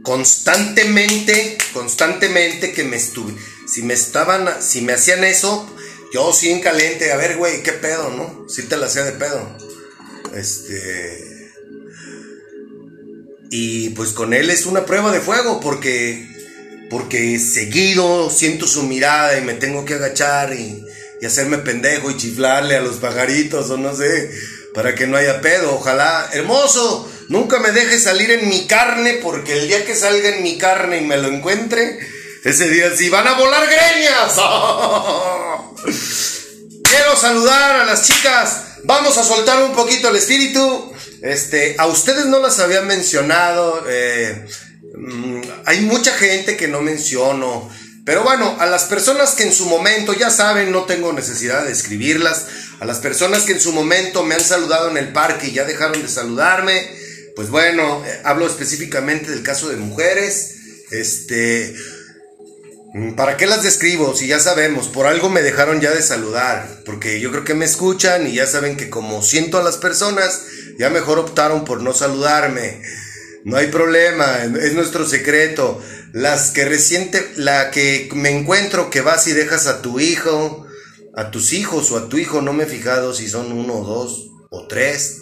constantemente, 0.03 1.57
constantemente 1.73 2.73
que 2.73 2.83
me 2.83 2.97
estuve, 2.97 3.33
si 3.65 3.81
me 3.81 3.95
estaban, 3.95 4.61
si 4.61 4.81
me 4.81 4.93
hacían 4.93 5.23
eso, 5.23 5.67
yo 6.13 6.31
sí 6.31 6.51
en 6.51 6.61
caliente, 6.61 7.11
a 7.11 7.17
ver, 7.17 7.37
güey, 7.37 7.63
qué 7.63 7.71
pedo, 7.71 8.11
¿no? 8.11 8.47
Si 8.47 8.61
te 8.67 8.77
la 8.77 8.85
hacía 8.85 9.03
de 9.03 9.13
pedo. 9.13 9.57
Este. 10.35 11.30
Y 13.51 13.89
pues 13.89 14.13
con 14.13 14.33
él 14.33 14.49
es 14.49 14.65
una 14.65 14.87
prueba 14.87 15.11
de 15.11 15.19
fuego 15.19 15.59
porque 15.59 16.27
porque 16.89 17.39
seguido 17.39 18.29
siento 18.29 18.67
su 18.67 18.83
mirada 18.83 19.37
y 19.37 19.41
me 19.41 19.53
tengo 19.53 19.85
que 19.85 19.93
agachar 19.93 20.53
y, 20.53 20.83
y, 21.21 21.25
hacerme 21.25 21.59
pendejo 21.59 22.11
y 22.11 22.17
chiflarle 22.17 22.75
a 22.75 22.81
los 22.81 22.97
pajaritos 22.97 23.69
o 23.69 23.77
no 23.77 23.95
sé, 23.95 24.29
para 24.73 24.95
que 24.95 25.07
no 25.07 25.15
haya 25.15 25.39
pedo. 25.39 25.75
Ojalá, 25.75 26.29
hermoso, 26.33 27.09
Nunca 27.31 27.59
me 27.59 27.71
deje 27.71 27.97
salir 27.97 28.29
en 28.29 28.47
mi 28.49 28.67
carne 28.67 29.13
porque 29.23 29.53
el 29.53 29.69
día 29.69 29.85
que 29.85 29.95
salga 29.95 30.35
en 30.35 30.43
mi 30.43 30.57
carne 30.57 30.97
y 30.97 31.05
me 31.05 31.15
lo 31.15 31.29
encuentre, 31.29 31.97
ese 32.43 32.69
día 32.69 32.91
sí 32.93 33.07
van 33.07 33.25
a 33.25 33.35
volar 33.35 33.65
greñas. 33.67 34.33
Quiero 36.83 37.15
saludar 37.15 37.79
a 37.79 37.85
las 37.85 38.05
chicas. 38.05 38.63
Vamos 38.83 39.17
a 39.17 39.23
soltar 39.23 39.63
un 39.63 39.71
poquito 39.71 40.09
el 40.09 40.17
espíritu. 40.17 40.90
Este, 41.21 41.75
a 41.77 41.87
ustedes 41.87 42.25
no 42.25 42.39
las 42.39 42.59
había 42.59 42.81
mencionado. 42.81 43.83
Eh, 43.87 44.45
mm, 44.95 45.41
hay 45.65 45.81
mucha 45.81 46.13
gente 46.13 46.57
que 46.57 46.67
no 46.67 46.81
menciono. 46.81 47.69
Pero 48.05 48.23
bueno, 48.23 48.57
a 48.59 48.65
las 48.65 48.85
personas 48.85 49.31
que 49.31 49.43
en 49.43 49.53
su 49.53 49.67
momento, 49.67 50.13
ya 50.13 50.31
saben, 50.31 50.71
no 50.71 50.85
tengo 50.85 51.13
necesidad 51.13 51.65
de 51.65 51.71
escribirlas. 51.71 52.47
A 52.79 52.85
las 52.85 52.97
personas 52.97 53.43
que 53.43 53.53
en 53.53 53.61
su 53.61 53.73
momento 53.73 54.23
me 54.23 54.35
han 54.35 54.43
saludado 54.43 54.89
en 54.89 54.97
el 54.97 55.13
parque 55.13 55.47
y 55.47 55.51
ya 55.53 55.65
dejaron 55.65 56.01
de 56.01 56.07
saludarme 56.07 57.01
pues 57.35 57.49
bueno, 57.49 58.03
eh, 58.05 58.21
hablo 58.23 58.45
específicamente 58.45 59.31
del 59.31 59.43
caso 59.43 59.69
de 59.69 59.77
mujeres. 59.77 60.55
Este, 60.91 61.73
¿para 63.15 63.37
qué 63.37 63.47
las 63.47 63.63
describo? 63.63 64.15
Si 64.15 64.27
ya 64.27 64.39
sabemos, 64.39 64.87
por 64.87 65.07
algo 65.07 65.29
me 65.29 65.41
dejaron 65.41 65.81
ya 65.81 65.91
de 65.91 66.01
saludar, 66.01 66.81
porque 66.85 67.19
yo 67.19 67.31
creo 67.31 67.43
que 67.43 67.53
me 67.53 67.65
escuchan 67.65 68.27
y 68.27 68.33
ya 68.33 68.47
saben 68.47 68.77
que 68.77 68.89
como 68.89 69.21
siento 69.21 69.57
a 69.57 69.63
las 69.63 69.77
personas, 69.77 70.43
ya 70.77 70.89
mejor 70.89 71.19
optaron 71.19 71.65
por 71.65 71.81
no 71.81 71.93
saludarme. 71.93 72.81
No 73.43 73.57
hay 73.57 73.67
problema, 73.67 74.43
es 74.43 74.73
nuestro 74.73 75.07
secreto. 75.07 75.81
Las 76.13 76.51
que 76.51 76.65
reciente, 76.65 77.31
la 77.37 77.71
que 77.71 78.09
me 78.13 78.29
encuentro 78.29 78.89
que 78.89 79.01
vas 79.01 79.27
y 79.27 79.33
dejas 79.33 79.67
a 79.67 79.81
tu 79.81 79.99
hijo, 79.99 80.65
a 81.15 81.31
tus 81.31 81.53
hijos 81.53 81.91
o 81.91 81.97
a 81.97 82.09
tu 82.09 82.17
hijo, 82.17 82.41
no 82.41 82.53
me 82.53 82.63
he 82.63 82.67
fijado 82.67 83.13
si 83.13 83.27
son 83.29 83.51
uno 83.51 83.81
dos 83.83 84.29
o 84.49 84.67
tres 84.67 85.21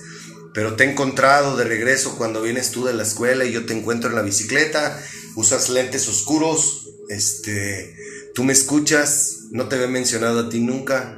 pero 0.53 0.75
te 0.75 0.83
he 0.83 0.91
encontrado 0.91 1.55
de 1.55 1.63
regreso 1.63 2.15
cuando 2.17 2.41
vienes 2.41 2.71
tú 2.71 2.85
de 2.85 2.93
la 2.93 3.03
escuela 3.03 3.45
y 3.45 3.51
yo 3.51 3.65
te 3.65 3.73
encuentro 3.73 4.09
en 4.09 4.15
la 4.15 4.21
bicicleta, 4.21 5.01
usas 5.35 5.69
lentes 5.69 6.07
oscuros, 6.07 6.88
este, 7.09 7.95
tú 8.33 8.43
me 8.43 8.53
escuchas, 8.53 9.47
no 9.51 9.67
te 9.67 9.75
había 9.75 9.87
mencionado 9.87 10.41
a 10.41 10.49
ti 10.49 10.59
nunca. 10.59 11.17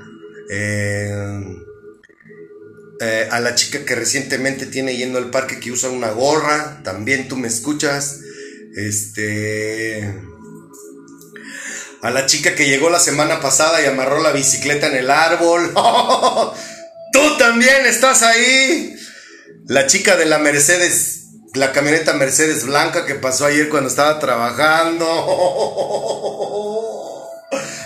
Eh, 0.50 1.14
eh, 3.02 3.28
a 3.32 3.40
la 3.40 3.56
chica 3.56 3.84
que 3.84 3.96
recientemente 3.96 4.68
tiene 4.68 4.96
yendo 4.96 5.18
al 5.18 5.32
parque 5.32 5.60
que 5.60 5.72
usa 5.72 5.90
una 5.90 6.12
gorra, 6.12 6.82
también 6.84 7.28
tú 7.28 7.36
me 7.36 7.48
escuchas. 7.48 8.20
Este. 8.76 10.14
A 12.02 12.10
la 12.10 12.26
chica 12.26 12.56
que 12.56 12.68
llegó 12.68 12.90
la 12.90 13.00
semana 13.00 13.42
pasada 13.42 13.82
y 13.82 13.86
amarró 13.86 14.22
la 14.22 14.32
bicicleta 14.32 14.88
en 14.88 14.96
el 14.96 15.10
árbol. 15.10 15.74
tú 17.14 17.38
también 17.38 17.86
estás 17.86 18.22
ahí. 18.22 18.96
La 19.68 19.88
chica 19.88 20.16
de 20.16 20.26
la 20.26 20.40
Mercedes, 20.40 21.21
la 21.54 21.72
camioneta 21.72 22.14
Mercedes 22.14 22.66
blanca 22.66 23.06
que 23.06 23.16
pasó 23.16 23.46
ayer 23.46 23.68
cuando 23.70 23.90
estaba 23.90 24.20
trabajando. 24.20 25.08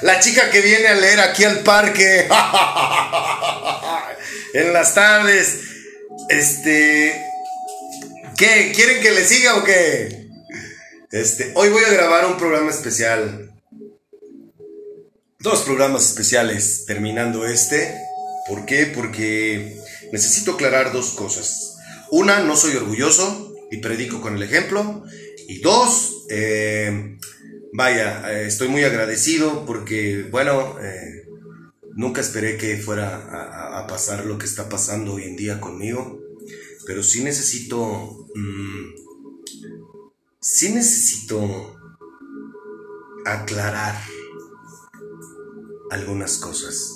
La 0.01 0.19
chica 0.19 0.51
que 0.51 0.61
viene 0.61 0.87
a 0.87 0.95
leer 0.95 1.19
aquí 1.19 1.43
al 1.45 1.61
parque. 1.61 2.27
en 4.53 4.73
las 4.73 4.93
tardes. 4.93 5.61
Este. 6.29 7.19
¿Qué? 8.37 8.71
¿Quieren 8.75 9.01
que 9.01 9.11
le 9.11 9.25
siga 9.25 9.55
o 9.55 9.63
qué? 9.63 10.27
Este, 11.11 11.51
hoy 11.55 11.69
voy 11.69 11.83
a 11.85 11.93
grabar 11.93 12.25
un 12.27 12.37
programa 12.37 12.69
especial. 12.69 13.51
Dos 15.39 15.61
programas 15.61 16.05
especiales 16.05 16.85
terminando 16.85 17.47
este. 17.47 17.97
¿Por 18.47 18.65
qué? 18.65 18.85
Porque 18.85 19.81
necesito 20.11 20.51
aclarar 20.51 20.91
dos 20.91 21.11
cosas. 21.11 21.77
Una, 22.11 22.39
no 22.41 22.55
soy 22.55 22.75
orgulloso 22.75 23.44
y 23.71 23.77
predico 23.77 24.21
con 24.21 24.35
el 24.35 24.43
ejemplo. 24.43 25.03
Y 25.47 25.59
dos, 25.61 26.25
eh, 26.29 27.17
vaya, 27.73 28.31
eh, 28.31 28.47
estoy 28.47 28.67
muy 28.67 28.83
agradecido 28.83 29.65
porque, 29.65 30.27
bueno, 30.31 30.79
eh, 30.79 31.27
nunca 31.95 32.21
esperé 32.21 32.57
que 32.57 32.77
fuera 32.77 33.79
a, 33.79 33.87
pasar 33.87 34.25
lo 34.25 34.37
que 34.37 34.45
está 34.45 34.67
pasando 34.67 35.13
hoy 35.13 35.23
en 35.23 35.35
día 35.35 35.59
conmigo. 35.61 36.19
Pero 36.85 37.03
sí 37.03 37.23
necesito, 37.23 38.27
mm, 38.35 38.93
sí 40.39 40.69
necesito 40.69 41.75
aclarar 43.25 43.95
algunas 45.91 46.37
cosas. 46.37 46.91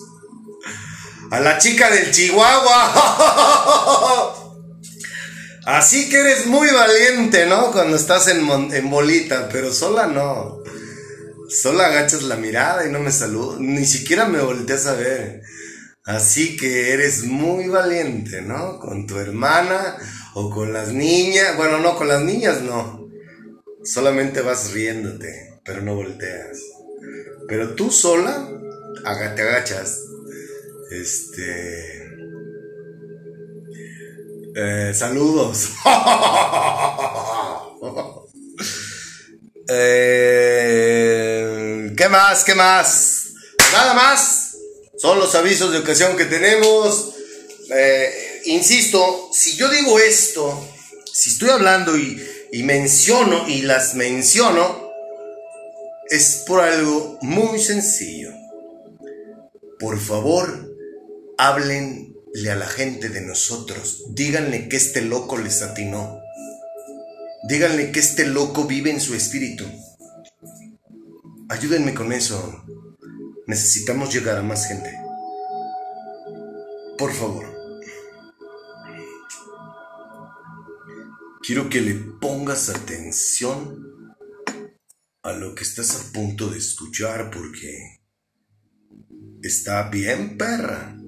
A 1.32 1.40
la 1.40 1.58
chica 1.60 1.90
del 1.92 2.12
Chihuahua. 2.12 2.86
Así 5.70 6.10
que 6.10 6.22
eres 6.22 6.48
muy 6.48 6.68
valiente, 6.72 7.46
¿no? 7.46 7.72
Cuando 7.72 7.96
estás 7.96 8.28
en, 8.28 8.90
bolita, 8.90 9.50
pero 9.50 9.72
sola 9.72 10.08
no. 10.08 10.64
Sola 11.48 11.86
agachas 11.86 12.24
la 12.24 12.38
mirada 12.38 12.88
y 12.88 12.92
no 12.92 12.98
me 12.98 13.12
saludas, 13.12 13.60
ni 13.60 13.86
siquiera 13.86 14.26
me 14.26 14.42
volteas 14.42 14.88
a 14.88 14.96
ver. 14.96 15.44
Así 16.06 16.58
que 16.58 16.92
eres 16.94 17.26
muy 17.26 17.68
valiente, 17.68 18.42
¿no? 18.42 18.80
Con 18.80 19.06
tu 19.06 19.20
hermana 19.20 19.96
o 20.34 20.50
con 20.50 20.74
las 20.74 20.92
niñas. 20.92 21.56
Bueno, 21.56 21.78
no, 21.78 21.96
con 21.96 22.08
las 22.08 22.24
niñas 22.24 22.64
no. 22.64 23.08
Solamente 23.84 24.42
vas 24.42 24.72
riéndote, 24.72 25.60
pero 25.64 25.84
no 25.84 25.94
volteas. 25.94 26.58
Pero 27.48 27.76
tú 27.76 27.92
sola, 27.92 28.50
te 29.04 29.42
agachas. 29.44 30.00
Este 30.90 31.99
eh, 34.56 34.94
saludos. 34.96 35.70
eh, 39.70 41.94
¿Qué 41.96 42.10
más? 42.10 42.44
¿Qué 42.44 42.56
más? 42.56 43.28
Nada 43.74 43.94
más. 43.94 44.56
Son 44.98 45.20
los 45.20 45.36
avisos 45.36 45.72
de 45.72 45.78
ocasión 45.80 46.18
que 46.18 46.26
tenemos. 46.26 47.14
Eh, 47.74 48.42
insisto, 48.46 49.30
si 49.32 49.56
yo 49.56 49.70
digo 49.70 50.00
esto, 50.00 50.68
si 51.12 51.30
estoy 51.30 51.50
hablando 51.50 51.98
y, 51.98 52.26
menciono 52.64 53.48
y 53.48 53.62
las 53.62 53.96
menciono, 53.96 54.90
es 56.10 56.44
por 56.48 56.62
algo 56.62 57.20
muy 57.22 57.60
sencillo. 57.60 58.32
Por 59.80 60.00
favor, 60.00 60.76
háblenle 61.38 62.09
a 62.50 62.56
la 62.56 62.68
gente 62.68 63.10
de 63.10 63.22
nosotros. 63.22 64.06
Díganle 64.10 64.70
que 64.70 64.78
este 64.78 65.02
loco 65.02 65.38
les 65.38 65.62
atinó. 65.62 66.20
Díganle 67.48 67.92
que 67.92 68.00
este 68.00 68.26
loco 68.26 68.66
vive 68.66 68.92
en 68.92 69.00
su 69.00 69.16
espíritu. 69.16 69.66
Ayúdenme 71.50 71.94
con 71.94 72.12
eso. 72.14 72.64
Necesitamos 73.48 74.14
llegar 74.14 74.38
a 74.38 74.44
más 74.44 74.68
gente. 74.68 74.94
Por 76.98 77.14
favor. 77.14 77.46
Quiero 81.42 81.70
que 81.70 81.82
le 81.82 81.96
pongas 81.96 82.70
atención 82.70 84.16
a 85.24 85.34
lo 85.34 85.56
que 85.56 85.64
estás 85.64 85.96
a 85.96 86.14
punto 86.14 86.50
de 86.50 86.58
escuchar 86.58 87.32
porque 87.32 88.02
está 89.42 89.90
bien 89.90 90.38
perra. 90.38 90.99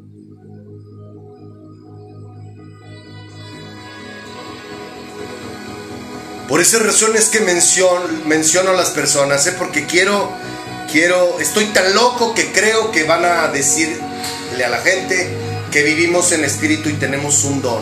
Por 6.51 6.59
esas 6.59 6.81
razones 6.81 7.29
que 7.29 7.39
menciono, 7.39 8.25
menciono 8.25 8.71
a 8.71 8.73
las 8.73 8.89
personas, 8.89 9.47
¿eh? 9.47 9.53
porque 9.57 9.85
quiero, 9.85 10.33
quiero, 10.91 11.39
estoy 11.39 11.67
tan 11.67 11.95
loco 11.95 12.33
que 12.33 12.51
creo 12.51 12.91
que 12.91 13.05
van 13.05 13.23
a 13.23 13.47
decirle 13.47 14.65
a 14.65 14.67
la 14.67 14.79
gente 14.79 15.29
que 15.71 15.81
vivimos 15.81 16.33
en 16.33 16.43
espíritu 16.43 16.89
y 16.89 16.93
tenemos 16.95 17.45
un 17.45 17.61
don. 17.61 17.81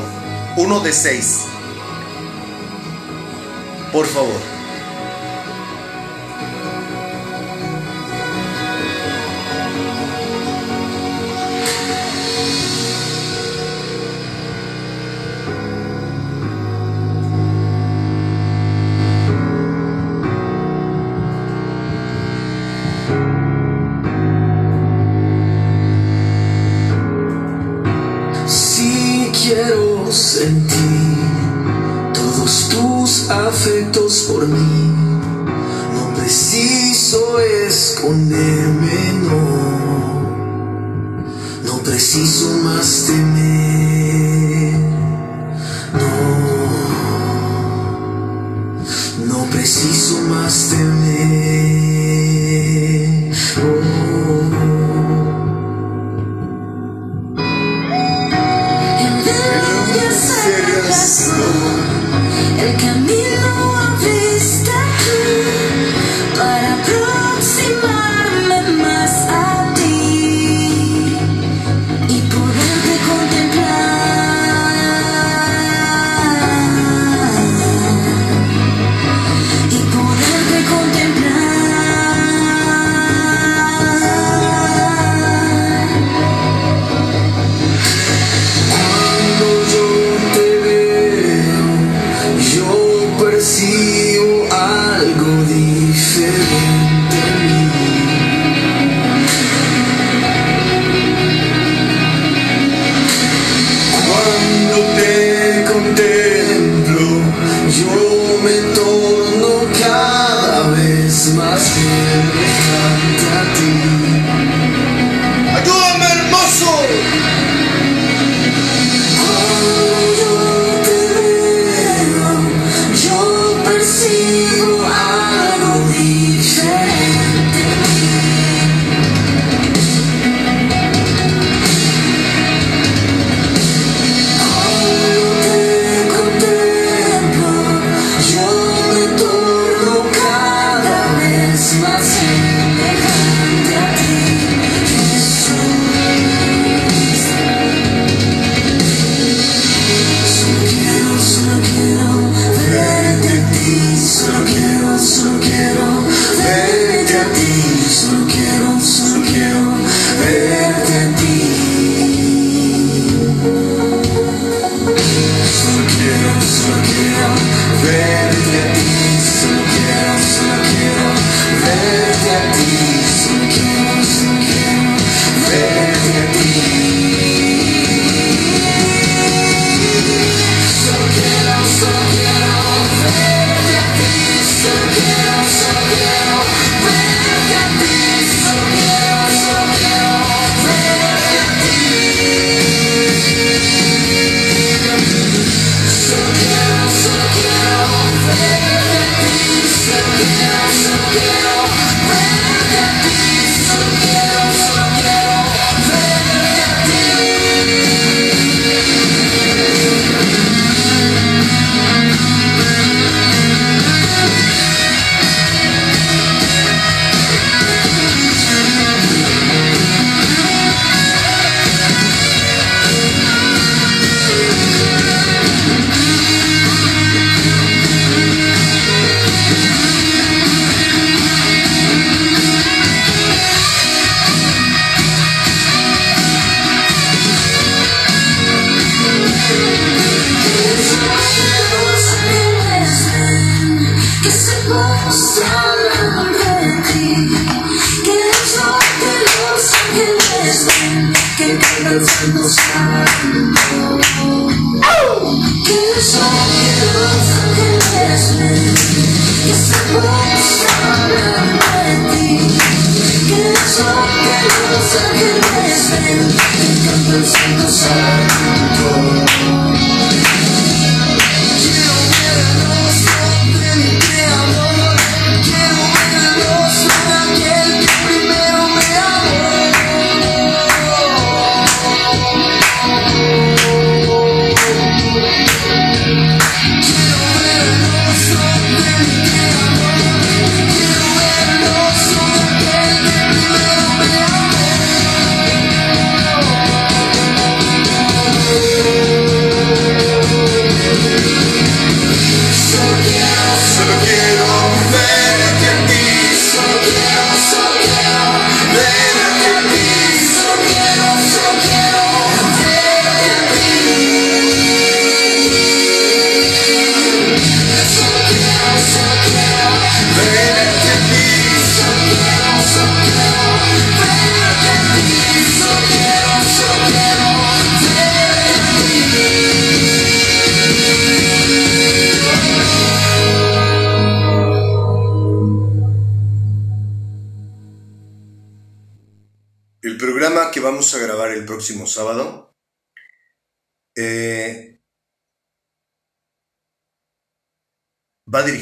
Uno 0.56 0.82
de 0.82 0.94
seis. 0.94 1.40
Por 3.92 4.06
favor. 4.06 4.59
Por 34.30 34.48
mí. 34.48 34.94
No 35.96 36.14
preciso 36.16 37.40
esconderme, 37.40 38.59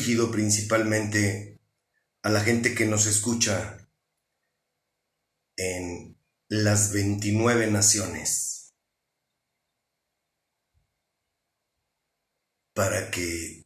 dirigido 0.08 0.32
principalmente 0.32 1.60
a 2.22 2.30
la 2.30 2.40
gente 2.40 2.74
que 2.74 2.86
nos 2.86 3.08
escucha 3.08 3.90
en 5.58 6.18
las 6.48 6.94
29 6.94 7.70
naciones. 7.70 8.74
Para 12.74 13.12
que 13.12 13.66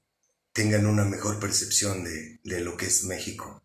tengan 0.52 0.88
una 0.88 1.06
mejor 1.06 1.40
percepción 1.40 2.04
de, 2.04 2.40
lo 2.62 2.76
que 2.76 2.88
es 2.88 3.04
México. 3.04 3.64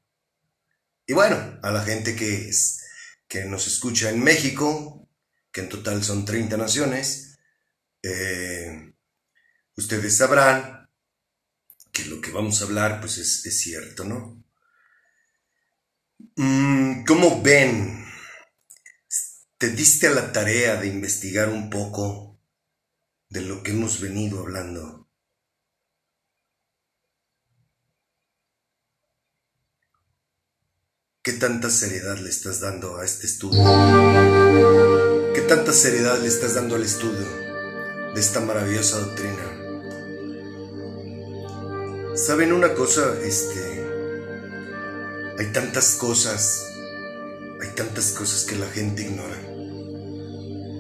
Y 1.06 1.14
bueno, 1.14 1.58
a 1.62 1.70
la 1.70 1.82
gente 1.82 2.14
que, 2.14 2.50
que 3.26 3.44
nos 3.46 3.66
escucha 3.66 4.10
en 4.10 4.22
México, 4.22 5.08
que 5.50 5.62
en 5.62 5.70
total 5.70 6.04
son 6.04 6.26
30 6.26 6.58
naciones, 6.58 7.38
eh, 8.02 8.92
ustedes 9.76 10.16
sabrán 10.16 10.75
que 11.96 12.04
lo 12.04 12.20
que 12.20 12.30
vamos 12.30 12.61
a 12.61 12.66
hablar 12.66 13.00
pues 13.00 13.16
es, 13.16 13.46
es 13.46 13.59
cierto, 13.59 14.04
¿no? 14.04 14.44
Mm, 16.37 17.04
¿Cómo 17.04 17.40
ven? 17.40 18.04
¿Te 19.56 19.70
diste 19.70 20.06
a 20.06 20.11
la 20.11 20.30
tarea 20.30 20.76
de 20.76 20.88
investigar 20.88 21.48
un 21.48 21.70
poco 21.70 22.38
de 23.30 23.40
lo 23.40 23.62
que 23.62 23.70
hemos 23.70 24.00
venido 24.00 24.40
hablando? 24.40 25.09
¿Qué 31.22 31.32
tanta 31.32 31.70
seriedad 31.70 32.18
le 32.18 32.28
estás 32.28 32.61
dando 32.61 32.98
a 32.98 33.06
este 33.06 33.26
estudio? 33.26 33.64
¿Qué 35.35 35.40
tanta 35.48 35.72
seriedad 35.72 36.20
le 36.20 36.28
estás 36.28 36.54
dando 36.54 36.76
al 36.76 36.82
estudio 36.82 37.26
de 38.14 38.20
esta 38.20 38.40
maravillosa 38.40 38.98
doctrina? 38.98 39.56
¿Saben 42.16 42.55
una 42.55 42.72
cosa? 42.72 43.14
Este. 43.22 43.85
Hay 45.38 45.52
tantas 45.52 45.96
cosas. 45.96 46.72
Hay 47.61 47.68
tantas 47.74 48.12
cosas 48.12 48.44
que 48.44 48.57
la 48.57 48.66
gente 48.68 49.02
ignora. 49.02 49.37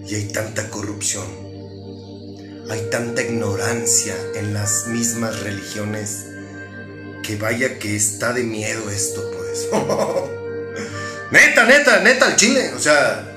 Y 0.06 0.14
hay 0.14 0.28
tanta 0.32 0.70
corrupción. 0.70 1.26
Hay 2.70 2.88
tanta 2.90 3.20
ignorancia 3.20 4.14
en 4.34 4.54
las 4.54 4.86
mismas 4.86 5.38
religiones. 5.40 6.24
Que 7.22 7.36
vaya 7.36 7.78
que 7.78 7.94
está 7.94 8.32
de 8.32 8.42
miedo 8.42 8.90
esto, 8.90 9.22
pues. 9.36 9.68
Neta, 11.32 11.66
neta, 11.66 12.00
neta, 12.00 12.30
el 12.30 12.36
chile. 12.36 12.72
O 12.74 12.78
sea, 12.78 13.30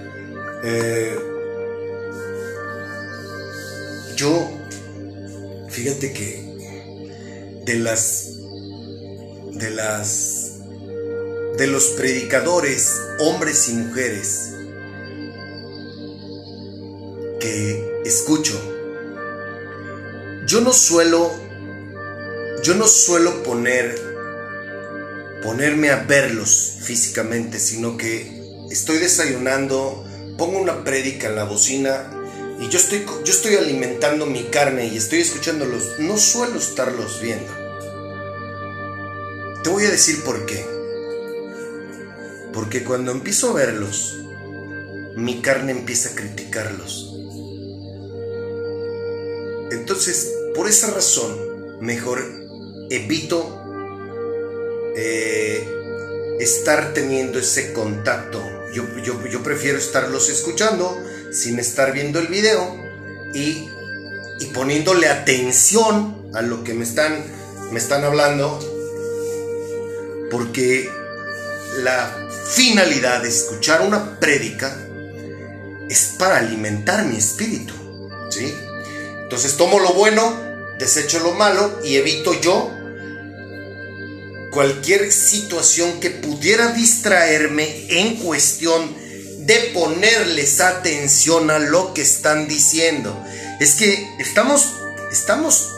eh, 0.64 1.20
yo, 4.16 4.50
fíjate 5.70 6.14
que 6.14 6.49
de 7.70 7.78
las, 7.78 8.32
de 9.52 9.70
las, 9.70 10.54
de 11.56 11.68
los 11.68 11.84
predicadores, 11.90 13.00
hombres 13.20 13.70
y 13.70 13.74
mujeres, 13.74 14.54
que 17.40 18.02
escucho, 18.06 18.60
yo 20.48 20.62
no 20.62 20.74
suelo, 20.74 21.32
yo 22.64 22.74
no 22.74 22.88
suelo 22.88 23.44
poner 23.44 24.10
ponerme 25.44 25.92
a 25.92 25.98
verlos 25.98 26.78
físicamente, 26.82 27.60
sino 27.60 27.98
que 27.98 28.66
estoy 28.72 28.98
desayunando, 28.98 30.04
pongo 30.40 30.58
una 30.58 30.84
prédica 30.84 31.28
en 31.28 31.36
la 31.36 31.44
bocina 31.44 32.10
y 32.60 32.68
yo 32.68 32.80
estoy, 32.80 33.06
yo 33.24 33.32
estoy 33.32 33.58
alimentando 33.58 34.26
mi 34.26 34.46
carne 34.46 34.88
y 34.88 34.98
estoy 34.98 35.20
escuchándolos. 35.22 36.00
No 36.00 36.18
suelo 36.18 36.58
estarlos 36.58 37.22
viendo. 37.22 37.59
Te 39.64 39.70
voy 39.70 39.86
a 39.86 39.92
decir 39.92 40.24
por 40.24 40.46
qué. 40.46 40.66
Porque 42.54 42.84
cuando 42.84 43.12
empiezo 43.12 43.50
a 43.50 43.54
verlos, 43.54 44.18
mi 45.16 45.42
carne 45.42 45.72
empieza 45.72 46.10
a 46.10 46.16
criticarlos. 46.16 47.14
Entonces, 49.72 50.34
por 50.56 50.68
esa 50.68 50.92
razón, 50.92 51.80
mejor 51.82 52.24
evito 52.90 53.62
eh, 54.96 55.68
estar 56.40 56.94
teniendo 56.94 57.40
ese 57.40 57.74
contacto. 57.74 58.42
Yo, 58.74 58.86
yo, 59.04 59.44
prefiero 59.44 59.78
estarlos 59.78 60.30
escuchando 60.30 60.98
sin 61.32 61.60
estar 61.60 61.92
viendo 61.92 62.20
el 62.20 62.28
video 62.28 62.78
y, 63.34 63.68
y 64.40 64.46
poniéndole 64.54 65.08
atención 65.08 66.30
a 66.34 66.42
lo 66.42 66.64
que 66.64 66.74
me 66.74 66.84
están, 66.84 67.24
me 67.72 67.80
están 67.80 68.04
hablando. 68.04 68.60
Porque 70.30 70.90
la 71.84 72.30
finalidad 72.52 73.22
de 73.22 73.30
escuchar 73.30 73.82
una 73.82 74.20
prédica 74.20 74.76
es 75.90 76.16
para 76.18 76.38
alimentar 76.38 77.06
mi 77.06 77.18
espíritu. 77.18 77.74
¿sí? 78.30 78.54
Entonces 79.24 79.58
tomo 79.58 79.80
lo 79.80 79.94
bueno, 79.94 80.40
desecho 80.78 81.20
lo 81.20 81.34
malo 81.34 81.80
y 81.84 81.96
evito 81.96 82.40
yo 82.42 82.72
cualquier 84.52 85.12
situación 85.12 86.00
que 86.00 86.10
pudiera 86.10 86.72
distraerme 86.72 87.86
en 87.90 88.16
cuestión 88.18 88.96
de 89.46 89.72
ponerles 89.74 90.60
atención 90.60 91.50
a 91.52 91.60
lo 91.60 91.94
que 91.94 92.02
están 92.02 92.48
diciendo. 92.48 93.24
Es 93.60 93.76
que 93.76 94.08
estamos, 94.20 94.74
estamos 95.12 95.70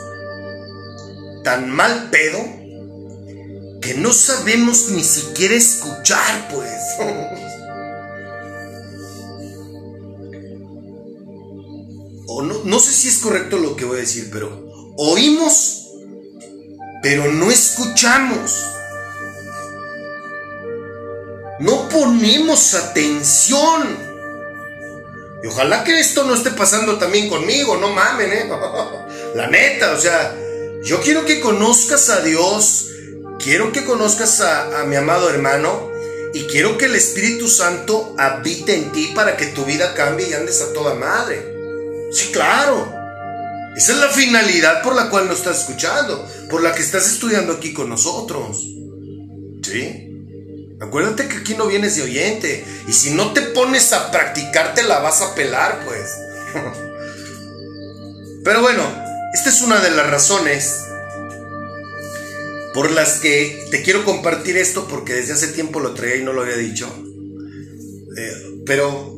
tan 1.43 1.69
mal 1.69 2.09
pedo 2.11 2.60
que 3.81 3.95
no 3.95 4.13
sabemos 4.13 4.89
ni 4.89 5.03
siquiera 5.03 5.55
escuchar, 5.55 6.47
pues. 6.49 6.71
o 12.27 12.41
no, 12.43 12.63
no 12.63 12.79
sé 12.79 12.93
si 12.93 13.09
es 13.09 13.17
correcto 13.17 13.57
lo 13.57 13.75
que 13.75 13.83
voy 13.83 13.97
a 13.97 14.01
decir, 14.01 14.29
pero 14.31 14.93
oímos 14.97 15.81
pero 17.01 17.31
no 17.31 17.49
escuchamos. 17.49 18.65
No 21.59 21.89
ponemos 21.89 22.73
atención. 22.73 24.11
Y 25.43 25.47
ojalá 25.47 25.83
que 25.83 25.99
esto 25.99 26.23
no 26.23 26.35
esté 26.35 26.51
pasando 26.51 26.97
también 26.97 27.27
conmigo, 27.27 27.77
no 27.77 27.89
mamen, 27.89 28.31
¿eh? 28.31 28.49
La 29.35 29.47
neta, 29.47 29.93
o 29.93 29.99
sea, 29.99 30.35
yo 30.83 31.01
quiero 31.01 31.25
que 31.25 31.39
conozcas 31.39 32.09
a 32.09 32.21
Dios, 32.21 32.87
quiero 33.43 33.71
que 33.71 33.83
conozcas 33.83 34.41
a, 34.41 34.83
mi 34.85 34.95
amado 34.95 35.29
hermano 35.29 35.91
y 36.33 36.45
quiero 36.47 36.77
que 36.77 36.85
el 36.85 36.95
Espíritu 36.95 37.47
Santo 37.47 38.15
habite 38.17 38.75
en 38.75 38.91
ti 38.91 39.11
para 39.13 39.35
que 39.35 39.47
tu 39.47 39.65
vida 39.65 39.93
cambie 39.93 40.29
y 40.29 40.33
andes 40.33 40.61
a 40.61 40.73
toda 40.73 40.95
madre. 40.95 41.53
Sí, 42.11 42.29
claro. 42.31 42.93
Esa 43.75 43.93
es 43.93 43.97
la 43.99 44.09
finalidad 44.09 44.81
por 44.81 44.95
la 44.95 45.09
cual 45.09 45.27
nos 45.27 45.39
estás 45.39 45.61
escuchando, 45.61 46.27
por 46.49 46.61
la 46.61 46.73
que 46.73 46.81
estás 46.81 47.07
estudiando 47.07 47.53
aquí 47.53 47.73
con 47.73 47.89
nosotros. 47.89 48.65
¿Sí? 49.63 50.07
Acuérdate 50.79 51.27
que 51.27 51.37
aquí 51.37 51.55
no 51.55 51.67
vienes 51.67 51.95
de 51.95 52.03
oyente. 52.03 52.65
Y 52.87 52.93
si 52.93 53.11
no 53.11 53.33
te 53.33 53.41
pones 53.41 53.93
a 53.93 54.11
practicar, 54.11 54.73
te 54.73 54.83
la 54.83 54.99
vas 54.99 55.21
a 55.21 55.35
pelar, 55.35 55.83
pues. 55.85 56.11
Pero 58.43 58.61
bueno, 58.61 58.83
esta 59.33 59.49
es 59.49 59.61
una 59.61 59.79
de 59.79 59.91
las 59.91 60.09
razones 60.09 60.81
por 62.73 62.91
las 62.91 63.19
que 63.19 63.65
te 63.71 63.81
quiero 63.81 64.05
compartir 64.05 64.57
esto, 64.57 64.87
porque 64.87 65.13
desde 65.13 65.33
hace 65.33 65.47
tiempo 65.49 65.79
lo 65.79 65.93
traía 65.93 66.17
y 66.17 66.23
no 66.23 66.33
lo 66.33 66.41
había 66.41 66.57
dicho. 66.57 66.87
Eh, 68.17 68.61
pero, 68.65 69.17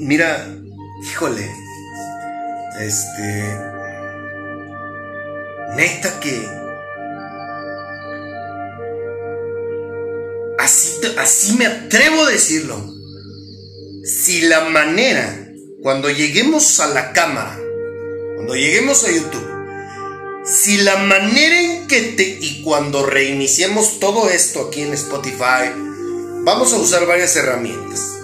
mira, 0.00 0.56
híjole, 1.02 1.50
este 2.80 3.70
Neta 5.76 6.18
que... 6.20 6.48
Así, 10.58 11.00
así 11.18 11.56
me 11.56 11.66
atrevo 11.66 12.24
a 12.24 12.30
decirlo. 12.30 12.92
Si 14.04 14.42
la 14.42 14.68
manera, 14.68 15.52
cuando 15.82 16.10
lleguemos 16.10 16.80
a 16.80 16.88
la 16.88 17.12
cámara, 17.12 17.58
cuando 18.36 18.54
lleguemos 18.54 19.04
a 19.04 19.10
YouTube, 19.10 19.49
si 20.44 20.78
la 20.78 20.96
manera 20.96 21.60
en 21.60 21.86
que 21.86 22.00
te... 22.00 22.38
Y 22.40 22.62
cuando 22.62 23.04
reiniciemos 23.04 24.00
todo 24.00 24.30
esto 24.30 24.68
aquí 24.68 24.82
en 24.82 24.94
Spotify, 24.94 25.70
vamos 26.44 26.72
a 26.72 26.78
usar 26.78 27.06
varias 27.06 27.36
herramientas 27.36 28.16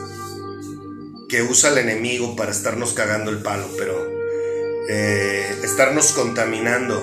que 1.29 1.43
usa 1.43 1.71
el 1.71 1.79
enemigo 1.79 2.37
para 2.37 2.53
estarnos 2.53 2.93
cagando 2.93 3.31
el 3.31 3.43
palo, 3.43 3.69
pero 3.77 3.95
eh, 4.89 5.61
estarnos 5.65 6.13
contaminando. 6.13 7.03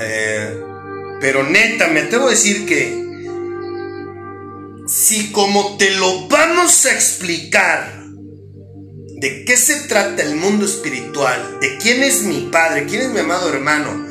Eh, 0.00 0.62
pero 1.20 1.42
neta, 1.44 1.88
me 1.88 2.00
atrevo 2.00 2.28
a 2.28 2.30
decir 2.30 2.66
que 2.66 3.02
si 4.86 5.32
como 5.32 5.76
te 5.76 5.90
lo 5.90 6.28
vamos 6.28 6.86
a 6.86 6.92
explicar, 6.92 8.01
de 9.22 9.44
qué 9.44 9.56
se 9.56 9.76
trata 9.82 10.20
el 10.22 10.34
mundo 10.34 10.66
espiritual, 10.66 11.58
de 11.60 11.78
quién 11.78 12.02
es 12.02 12.22
mi 12.22 12.48
Padre, 12.50 12.86
quién 12.86 13.02
es 13.02 13.10
mi 13.10 13.20
amado 13.20 13.48
hermano 13.48 14.04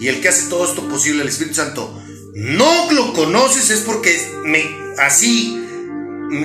y 0.00 0.08
el 0.08 0.22
que 0.22 0.28
hace 0.28 0.48
todo 0.48 0.64
esto 0.64 0.88
posible, 0.88 1.22
el 1.22 1.28
Espíritu 1.28 1.56
Santo, 1.56 2.02
no 2.32 2.90
lo 2.90 3.12
conoces 3.12 3.68
es 3.68 3.80
porque 3.80 4.18
me 4.42 4.64
así 4.98 5.60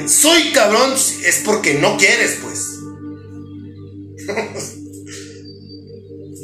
soy 0.07 0.51
cabrón 0.51 0.93
es 0.93 1.41
porque 1.45 1.75
no 1.75 1.97
quieres, 1.97 2.39
pues. 2.41 2.59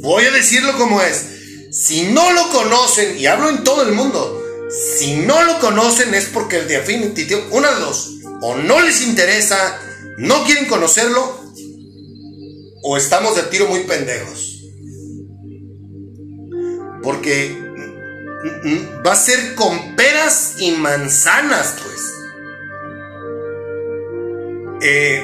Voy 0.02 0.24
a 0.24 0.32
decirlo 0.32 0.78
como 0.78 1.02
es. 1.02 1.26
Si 1.72 2.04
no 2.04 2.32
lo 2.32 2.50
conocen, 2.52 3.20
y 3.20 3.26
hablo 3.26 3.50
en 3.50 3.66
todo 3.66 3.84
el 3.84 3.92
mundo, 3.92 4.42
si 4.98 5.18
no 5.18 5.44
lo 5.44 5.60
conocen 5.60 6.14
es 6.14 6.26
porque 6.26 6.60
el 6.60 6.68
definitivo, 6.70 7.42
una 7.52 7.70
de 7.72 7.82
dos, 7.82 8.14
o 8.42 8.56
no 8.56 8.80
les 8.80 9.02
interesa, 9.02 9.78
no 10.18 10.46
quieren 10.46 10.66
conocerlo, 10.68 11.45
o 12.88 12.98
estamos 12.98 13.36
de 13.36 13.42
tiro 13.44 13.68
muy 13.68 13.80
pendejos. 13.82 14.64
Porque 17.02 17.58
va 19.06 19.14
a 19.14 19.16
ser 19.16 19.56
con 19.56 19.96
peras 19.96 20.58
y 20.60 20.72
manzanas, 20.72 21.78
pues. 21.82 22.14
Eh, 24.82 25.24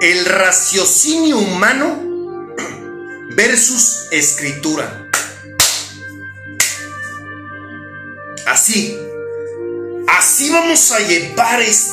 el 0.00 0.26
raciocinio 0.26 1.38
humano 1.38 2.00
versus 3.34 4.06
escritura. 4.12 5.08
Así, 8.46 8.96
así 10.06 10.50
vamos 10.50 10.92
a 10.92 11.00
llevar 11.00 11.60
es 11.60 11.90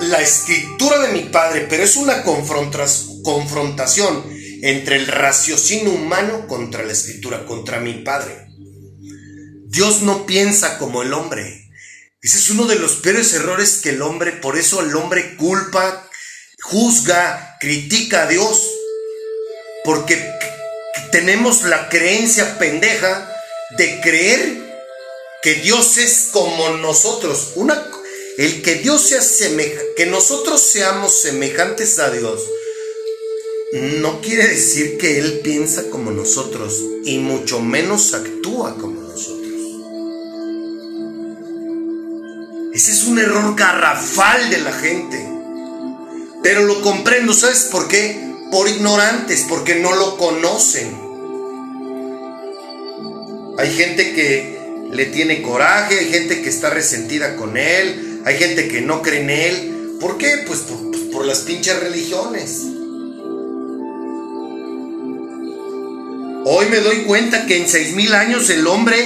la 0.00 0.20
escritura 0.20 0.98
de 0.98 1.12
mi 1.12 1.28
padre, 1.28 1.66
pero 1.68 1.84
es 1.84 1.96
una 1.96 2.22
confrontación 2.22 4.24
entre 4.62 4.96
el 4.96 5.06
raciocinio 5.06 5.92
humano 5.92 6.46
contra 6.46 6.82
la 6.82 6.92
escritura, 6.92 7.46
contra 7.46 7.80
mi 7.80 7.94
padre. 7.94 8.48
Dios 9.66 10.02
no 10.02 10.26
piensa 10.26 10.78
como 10.78 11.02
el 11.02 11.12
hombre. 11.12 11.68
Ese 12.22 12.38
es 12.38 12.50
uno 12.50 12.66
de 12.66 12.76
los 12.76 12.96
peores 12.96 13.32
errores 13.32 13.80
que 13.82 13.90
el 13.90 14.02
hombre, 14.02 14.32
por 14.32 14.58
eso 14.58 14.82
el 14.82 14.94
hombre 14.96 15.36
culpa, 15.36 16.08
juzga, 16.62 17.56
critica 17.60 18.22
a 18.22 18.26
Dios, 18.26 18.68
porque 19.84 20.22
tenemos 21.12 21.62
la 21.62 21.88
creencia 21.88 22.58
pendeja 22.58 23.32
de 23.76 24.00
creer 24.00 24.70
que 25.42 25.54
Dios 25.54 25.96
es 25.96 26.28
como 26.32 26.70
nosotros. 26.70 27.52
Una, 27.54 27.90
el 28.40 28.62
que 28.62 28.76
Dios 28.76 29.02
sea 29.02 29.20
semeja, 29.20 29.82
que 29.94 30.06
nosotros 30.06 30.62
seamos 30.62 31.20
semejantes 31.20 31.98
a 31.98 32.10
Dios, 32.10 32.40
no 34.00 34.22
quiere 34.22 34.48
decir 34.48 34.96
que 34.96 35.18
Él 35.18 35.40
piensa 35.44 35.90
como 35.90 36.10
nosotros 36.10 36.82
y 37.04 37.18
mucho 37.18 37.60
menos 37.60 38.14
actúa 38.14 38.76
como 38.76 39.02
nosotros. 39.02 39.52
Ese 42.72 42.92
es 42.92 43.04
un 43.04 43.18
error 43.18 43.54
garrafal 43.54 44.48
de 44.48 44.58
la 44.58 44.72
gente. 44.72 45.22
Pero 46.42 46.62
lo 46.62 46.80
comprendo, 46.80 47.34
¿sabes 47.34 47.68
por 47.70 47.88
qué? 47.88 48.18
Por 48.50 48.70
ignorantes, 48.70 49.44
porque 49.50 49.74
no 49.74 49.94
lo 49.94 50.16
conocen. 50.16 50.98
Hay 53.58 53.70
gente 53.70 54.14
que 54.14 54.58
le 54.90 55.04
tiene 55.04 55.42
coraje, 55.42 55.98
hay 55.98 56.10
gente 56.10 56.40
que 56.40 56.48
está 56.48 56.70
resentida 56.70 57.36
con 57.36 57.58
él, 57.58 58.09
hay 58.24 58.36
gente 58.36 58.68
que 58.68 58.80
no 58.80 59.02
cree 59.02 59.22
en 59.22 59.30
él. 59.30 59.96
¿Por 60.00 60.18
qué? 60.18 60.44
Pues 60.46 60.60
por, 60.60 60.90
pues 60.90 61.02
por 61.12 61.24
las 61.24 61.40
pinches 61.40 61.78
religiones. 61.80 62.62
Hoy 66.44 66.66
me 66.70 66.80
doy 66.80 67.02
cuenta 67.02 67.46
que 67.46 67.58
en 67.58 67.68
seis 67.68 67.94
mil 67.94 68.14
años 68.14 68.48
el 68.48 68.66
hombre, 68.66 68.96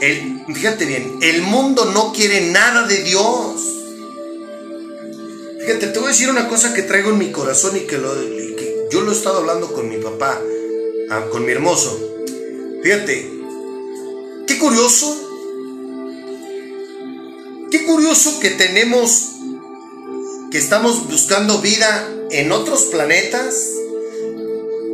el, 0.00 0.44
fíjate 0.52 0.84
bien, 0.84 1.18
el 1.22 1.42
mundo 1.42 1.84
no 1.86 2.12
quiere 2.12 2.50
nada 2.50 2.86
de 2.86 3.02
Dios. 3.02 3.72
Fíjate, 5.60 5.86
te 5.86 5.98
voy 6.00 6.08
a 6.08 6.10
decir 6.10 6.28
una 6.28 6.48
cosa 6.48 6.74
que 6.74 6.82
traigo 6.82 7.10
en 7.10 7.18
mi 7.18 7.30
corazón 7.30 7.76
y 7.76 7.80
que, 7.80 7.98
lo, 7.98 8.12
yo 8.90 9.00
lo 9.02 9.12
he 9.12 9.14
estado 9.14 9.38
hablando 9.38 9.72
con 9.72 9.88
mi 9.88 9.98
papá, 9.98 10.40
ah, 11.10 11.26
con 11.30 11.46
mi 11.46 11.52
hermoso. 11.52 12.00
Fíjate, 12.82 13.30
qué 14.48 14.58
curioso, 14.58 15.31
qué 17.72 17.84
curioso 17.86 18.38
que 18.38 18.50
tenemos, 18.50 19.30
que 20.50 20.58
estamos 20.58 21.08
buscando 21.08 21.62
vida 21.62 22.06
en 22.30 22.52
otros 22.52 22.82
planetas. 22.84 23.70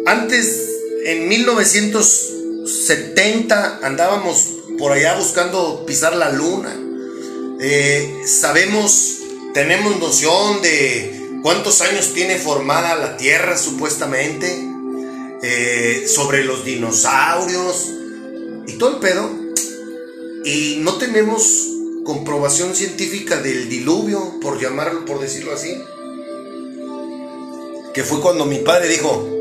Antes 0.07 0.70
en 1.05 1.29
1970 1.29 3.81
andábamos 3.83 4.45
por 4.79 4.93
allá 4.93 5.16
buscando 5.16 5.85
pisar 5.87 6.14
la 6.14 6.31
luna. 6.31 6.72
Eh, 7.61 8.22
sabemos, 8.24 9.16
tenemos 9.53 9.99
noción 9.99 10.62
de 10.62 11.41
cuántos 11.43 11.81
años 11.81 12.14
tiene 12.14 12.37
formada 12.37 12.95
la 12.95 13.16
Tierra 13.16 13.59
supuestamente, 13.59 14.57
eh, 15.43 16.05
sobre 16.07 16.45
los 16.45 16.64
dinosaurios 16.64 17.89
y 18.68 18.74
todo 18.74 18.91
el 18.91 18.99
pedo. 19.01 19.29
Y 20.45 20.76
no 20.79 20.99
tenemos 20.99 21.78
comprobación 22.09 22.75
científica 22.75 23.37
del 23.37 23.69
diluvio, 23.69 24.41
por 24.41 24.59
llamarlo, 24.59 25.05
por 25.05 25.21
decirlo 25.21 25.53
así. 25.53 25.79
Que 27.93 28.03
fue 28.03 28.23
cuando 28.23 28.47
mi 28.47 28.61
padre 28.61 28.89
dijo, 28.89 29.39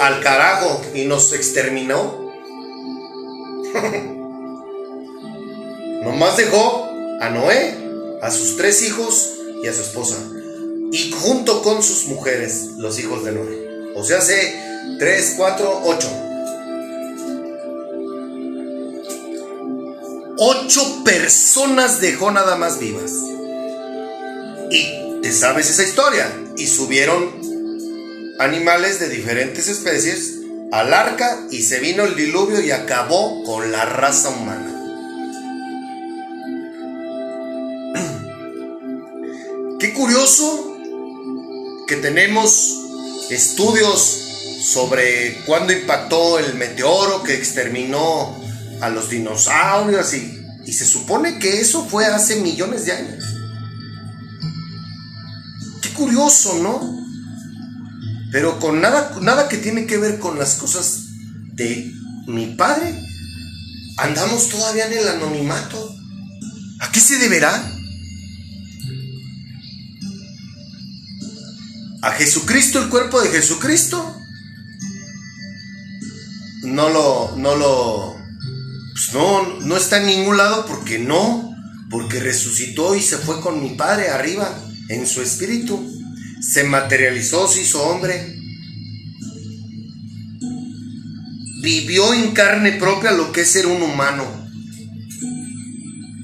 al 0.00 0.20
carajo 0.20 0.82
y 0.92 1.06
nos 1.06 1.32
exterminó. 1.32 2.30
Nomás 6.02 6.36
dejó 6.36 6.90
a 7.22 7.30
Noé, 7.30 7.74
a 8.20 8.30
sus 8.30 8.58
tres 8.58 8.82
hijos 8.82 9.36
y 9.62 9.68
a 9.68 9.72
su 9.72 9.80
esposa. 9.80 10.18
Y 10.92 11.10
junto 11.10 11.62
con 11.62 11.82
sus 11.82 12.04
mujeres, 12.04 12.72
los 12.76 12.98
hijos 12.98 13.24
de 13.24 13.32
Noé. 13.32 13.94
O 13.96 14.04
sea, 14.04 14.18
hace 14.18 14.60
tres, 14.98 15.36
cuatro, 15.38 15.80
ocho. 15.86 16.10
Ocho 20.46 21.02
personas 21.04 22.02
dejó 22.02 22.30
nada 22.30 22.56
más 22.56 22.78
vivas. 22.78 23.12
Y 24.70 25.22
te 25.22 25.32
sabes 25.32 25.70
esa 25.70 25.84
historia. 25.84 26.30
Y 26.58 26.66
subieron 26.66 27.30
animales 28.38 29.00
de 29.00 29.08
diferentes 29.08 29.68
especies 29.68 30.40
al 30.70 30.92
arca 30.92 31.46
y 31.50 31.62
se 31.62 31.80
vino 31.80 32.04
el 32.04 32.14
diluvio 32.14 32.60
y 32.60 32.72
acabó 32.72 33.42
con 33.44 33.72
la 33.72 33.86
raza 33.86 34.28
humana. 34.28 34.70
Qué 39.80 39.94
curioso 39.94 40.76
que 41.86 41.96
tenemos 41.96 42.82
estudios 43.30 44.20
sobre 44.62 45.42
cuándo 45.46 45.72
impactó 45.72 46.38
el 46.38 46.52
meteoro 46.52 47.22
que 47.22 47.32
exterminó 47.32 48.44
a 48.82 48.90
los 48.90 49.08
dinosaurios 49.08 50.12
y, 50.12 50.33
y 50.66 50.72
se 50.72 50.86
supone 50.86 51.38
que 51.38 51.60
eso 51.60 51.84
fue 51.86 52.06
hace 52.06 52.36
millones 52.36 52.86
de 52.86 52.92
años. 52.92 53.24
Qué 55.82 55.90
curioso, 55.90 56.58
¿no? 56.62 57.04
Pero 58.32 58.58
con 58.58 58.80
nada, 58.80 59.16
nada 59.20 59.48
que 59.48 59.58
tiene 59.58 59.86
que 59.86 59.98
ver 59.98 60.18
con 60.18 60.38
las 60.38 60.54
cosas 60.54 61.04
de 61.52 61.92
mi 62.26 62.46
padre, 62.54 62.98
andamos 63.96 64.48
todavía 64.48 64.86
en 64.86 64.98
el 64.98 65.08
anonimato. 65.08 65.96
¿A 66.80 66.90
qué 66.90 67.00
se 67.00 67.18
deberá? 67.18 67.72
¿A 72.02 72.10
Jesucristo, 72.12 72.82
el 72.82 72.88
cuerpo 72.88 73.20
de 73.22 73.30
Jesucristo? 73.30 74.16
No 76.64 76.88
lo, 76.88 77.36
no 77.36 77.56
lo, 77.56 78.13
pues 78.94 79.12
no, 79.12 79.60
no 79.60 79.76
está 79.76 80.00
en 80.00 80.06
ningún 80.06 80.36
lado 80.36 80.64
porque 80.66 80.98
no, 80.98 81.54
porque 81.90 82.20
resucitó 82.20 82.94
y 82.94 83.02
se 83.02 83.18
fue 83.18 83.40
con 83.40 83.62
mi 83.62 83.70
Padre 83.70 84.08
arriba 84.08 84.48
en 84.88 85.06
su 85.06 85.20
espíritu 85.20 85.94
se 86.50 86.64
materializó, 86.64 87.48
se 87.48 87.62
hizo 87.62 87.82
hombre, 87.82 88.38
vivió 91.62 92.12
en 92.12 92.32
carne 92.32 92.72
propia 92.72 93.12
lo 93.12 93.32
que 93.32 93.42
es 93.42 93.50
ser 93.50 93.66
un 93.66 93.82
humano, 93.82 94.24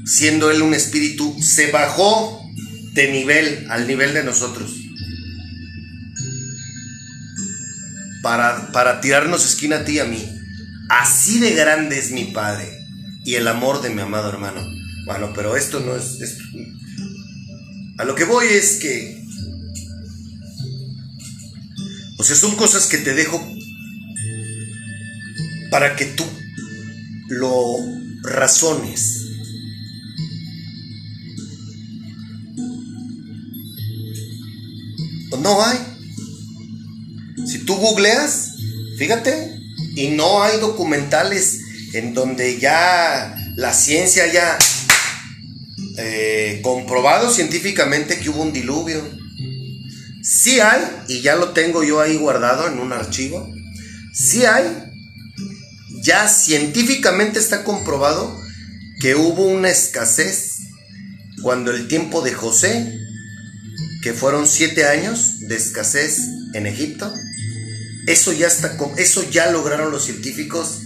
siendo 0.04 0.50
él 0.50 0.62
un 0.62 0.74
espíritu, 0.74 1.34
se 1.40 1.70
bajó 1.70 2.42
de 2.92 3.10
nivel 3.10 3.66
al 3.70 3.86
nivel 3.86 4.12
de 4.12 4.24
nosotros. 4.24 4.72
Para, 8.22 8.70
para 8.72 9.00
tirarnos 9.00 9.46
esquina 9.46 9.76
a 9.76 9.84
ti 9.84 9.92
y 9.92 9.98
a 10.00 10.04
mí. 10.04 10.39
Así 10.90 11.38
de 11.38 11.54
grande 11.54 11.98
es 11.98 12.10
mi 12.10 12.24
Padre 12.24 12.68
y 13.24 13.34
el 13.36 13.46
amor 13.46 13.80
de 13.80 13.90
mi 13.90 14.00
amado 14.00 14.28
hermano. 14.28 14.60
Bueno, 15.06 15.32
pero 15.34 15.56
esto 15.56 15.78
no 15.80 15.94
es, 15.96 16.20
es- 16.20 16.36
A 17.98 18.04
lo 18.04 18.14
que 18.14 18.24
voy 18.24 18.46
es 18.48 18.78
que... 18.80 19.24
O 22.18 22.24
sea, 22.24 22.34
son 22.36 22.56
cosas 22.56 22.86
que 22.86 22.98
te 22.98 23.14
dejo 23.14 23.40
para 25.70 25.94
que 25.96 26.06
tú 26.06 26.24
lo 27.28 27.76
razones. 28.22 29.16
No 35.40 35.64
hay. 35.64 35.78
Si 37.46 37.60
tú 37.64 37.74
googleas, 37.76 38.56
fíjate, 38.98 39.59
y 39.94 40.08
no 40.08 40.42
hay 40.42 40.58
documentales 40.58 41.60
en 41.92 42.14
donde 42.14 42.58
ya 42.58 43.34
la 43.56 43.72
ciencia 43.72 44.24
haya 44.24 44.58
eh, 45.96 46.60
comprobado 46.62 47.30
científicamente 47.30 48.18
que 48.18 48.30
hubo 48.30 48.42
un 48.42 48.52
diluvio. 48.52 49.02
Sí 50.22 50.60
hay, 50.60 50.80
y 51.08 51.20
ya 51.22 51.36
lo 51.36 51.50
tengo 51.50 51.82
yo 51.82 52.00
ahí 52.00 52.16
guardado 52.16 52.68
en 52.68 52.78
un 52.78 52.92
archivo. 52.92 53.52
Sí 54.12 54.44
hay, 54.44 54.64
ya 56.02 56.28
científicamente 56.28 57.38
está 57.38 57.64
comprobado 57.64 58.38
que 59.00 59.14
hubo 59.14 59.44
una 59.44 59.70
escasez 59.70 60.58
cuando 61.42 61.70
el 61.70 61.88
tiempo 61.88 62.22
de 62.22 62.32
José, 62.32 62.98
que 64.02 64.12
fueron 64.12 64.46
siete 64.46 64.84
años 64.86 65.40
de 65.48 65.56
escasez 65.56 66.18
en 66.54 66.66
Egipto, 66.66 67.12
eso 68.10 68.32
ya 68.32 68.46
está, 68.46 68.76
eso 68.96 69.28
ya 69.30 69.50
lograron 69.50 69.90
los 69.90 70.04
científicos. 70.04 70.82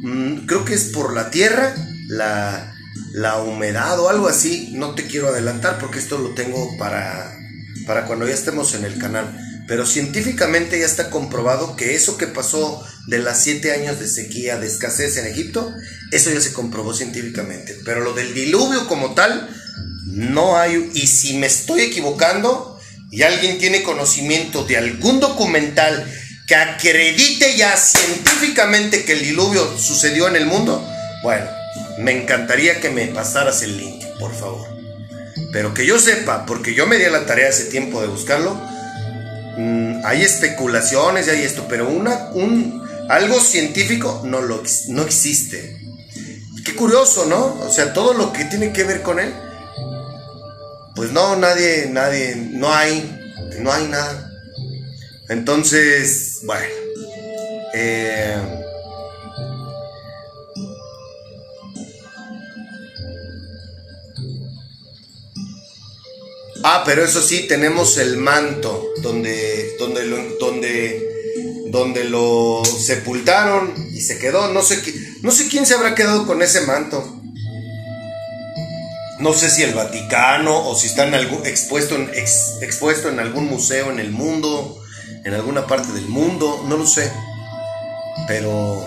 Mm, 0.00 0.46
creo 0.46 0.64
que 0.64 0.74
es 0.74 0.84
por 0.84 1.14
la 1.14 1.30
tierra, 1.30 1.74
la, 2.08 2.74
la 3.12 3.42
humedad 3.42 3.98
o 4.00 4.08
algo 4.08 4.28
así. 4.28 4.70
No 4.74 4.94
te 4.94 5.06
quiero 5.06 5.28
adelantar 5.28 5.78
porque 5.78 5.98
esto 5.98 6.18
lo 6.18 6.30
tengo 6.30 6.76
para, 6.78 7.38
para 7.86 8.06
cuando 8.06 8.26
ya 8.26 8.34
estemos 8.34 8.74
en 8.74 8.84
el 8.84 8.98
canal. 8.98 9.38
Pero 9.66 9.84
científicamente 9.84 10.78
ya 10.78 10.86
está 10.86 11.10
comprobado 11.10 11.76
que 11.76 11.94
eso 11.94 12.16
que 12.16 12.26
pasó 12.26 12.82
de 13.06 13.18
las 13.18 13.42
siete 13.42 13.72
años 13.72 14.00
de 14.00 14.08
sequía, 14.08 14.58
de 14.58 14.66
escasez 14.66 15.18
en 15.18 15.26
Egipto, 15.26 15.70
eso 16.10 16.32
ya 16.32 16.40
se 16.40 16.54
comprobó 16.54 16.94
científicamente. 16.94 17.76
Pero 17.84 18.00
lo 18.00 18.14
del 18.14 18.32
diluvio 18.32 18.88
como 18.88 19.12
tal, 19.12 19.50
no 20.06 20.56
hay. 20.56 20.90
Y 20.94 21.06
si 21.06 21.36
me 21.36 21.46
estoy 21.46 21.82
equivocando 21.82 22.80
y 23.10 23.22
alguien 23.22 23.58
tiene 23.58 23.82
conocimiento 23.82 24.64
de 24.64 24.78
algún 24.78 25.20
documental 25.20 26.10
que 26.48 26.56
acredite 26.56 27.56
ya 27.58 27.76
científicamente 27.76 29.04
que 29.04 29.12
el 29.12 29.20
diluvio 29.20 29.76
sucedió 29.76 30.28
en 30.28 30.36
el 30.36 30.46
mundo, 30.46 30.82
bueno, 31.22 31.44
me 31.98 32.22
encantaría 32.22 32.80
que 32.80 32.88
me 32.88 33.06
pasaras 33.08 33.60
el 33.62 33.76
link, 33.76 34.02
por 34.18 34.34
favor. 34.34 34.66
Pero 35.52 35.74
que 35.74 35.84
yo 35.84 35.98
sepa, 35.98 36.46
porque 36.46 36.72
yo 36.72 36.86
me 36.86 36.96
di 36.96 37.04
a 37.04 37.10
la 37.10 37.26
tarea 37.26 37.50
hace 37.50 37.64
tiempo 37.64 38.00
de 38.00 38.06
buscarlo, 38.06 38.54
mm, 39.58 40.00
hay 40.06 40.22
especulaciones 40.22 41.26
y 41.26 41.30
hay 41.30 41.42
esto, 41.42 41.66
pero 41.68 41.86
una, 41.90 42.30
un, 42.32 42.82
algo 43.10 43.40
científico 43.40 44.22
no, 44.24 44.40
lo, 44.40 44.62
no 44.88 45.02
existe. 45.02 45.82
Qué 46.64 46.74
curioso, 46.74 47.26
¿no? 47.26 47.58
O 47.60 47.70
sea, 47.70 47.92
todo 47.92 48.14
lo 48.14 48.32
que 48.32 48.46
tiene 48.46 48.72
que 48.72 48.84
ver 48.84 49.02
con 49.02 49.20
él, 49.20 49.34
pues 50.94 51.12
no, 51.12 51.36
nadie, 51.36 51.88
nadie, 51.90 52.36
no 52.36 52.72
hay, 52.74 53.20
no 53.58 53.70
hay 53.70 53.84
nada. 53.88 54.27
Entonces, 55.28 56.40
bueno, 56.44 56.66
eh, 57.74 58.58
Ah, 66.64 66.82
pero 66.84 67.04
eso 67.04 67.22
sí, 67.22 67.46
tenemos 67.46 67.98
el 67.98 68.16
manto 68.16 68.92
donde, 69.00 69.76
donde, 69.78 70.04
lo, 70.04 70.16
donde, 70.40 71.64
donde 71.70 72.04
lo 72.04 72.62
sepultaron 72.64 73.72
y 73.92 74.00
se 74.00 74.18
quedó. 74.18 74.52
No 74.52 74.62
sé, 74.62 74.82
no 75.22 75.30
sé 75.30 75.48
quién 75.48 75.66
se 75.66 75.74
habrá 75.74 75.94
quedado 75.94 76.26
con 76.26 76.42
ese 76.42 76.62
manto. 76.62 77.22
No 79.20 79.32
sé 79.32 79.50
si 79.50 79.62
el 79.62 79.74
Vaticano 79.74 80.68
o 80.68 80.76
si 80.76 80.88
está 80.88 81.06
en 81.06 81.14
algún, 81.14 81.46
expuesto, 81.46 81.96
expuesto 81.96 83.08
en 83.08 83.20
algún 83.20 83.46
museo 83.46 83.90
en 83.90 84.00
el 84.00 84.10
mundo, 84.10 84.77
en 85.28 85.34
alguna 85.34 85.66
parte 85.66 85.92
del 85.92 86.08
mundo, 86.08 86.64
no 86.66 86.78
lo 86.78 86.86
sé. 86.86 87.12
Pero 88.26 88.82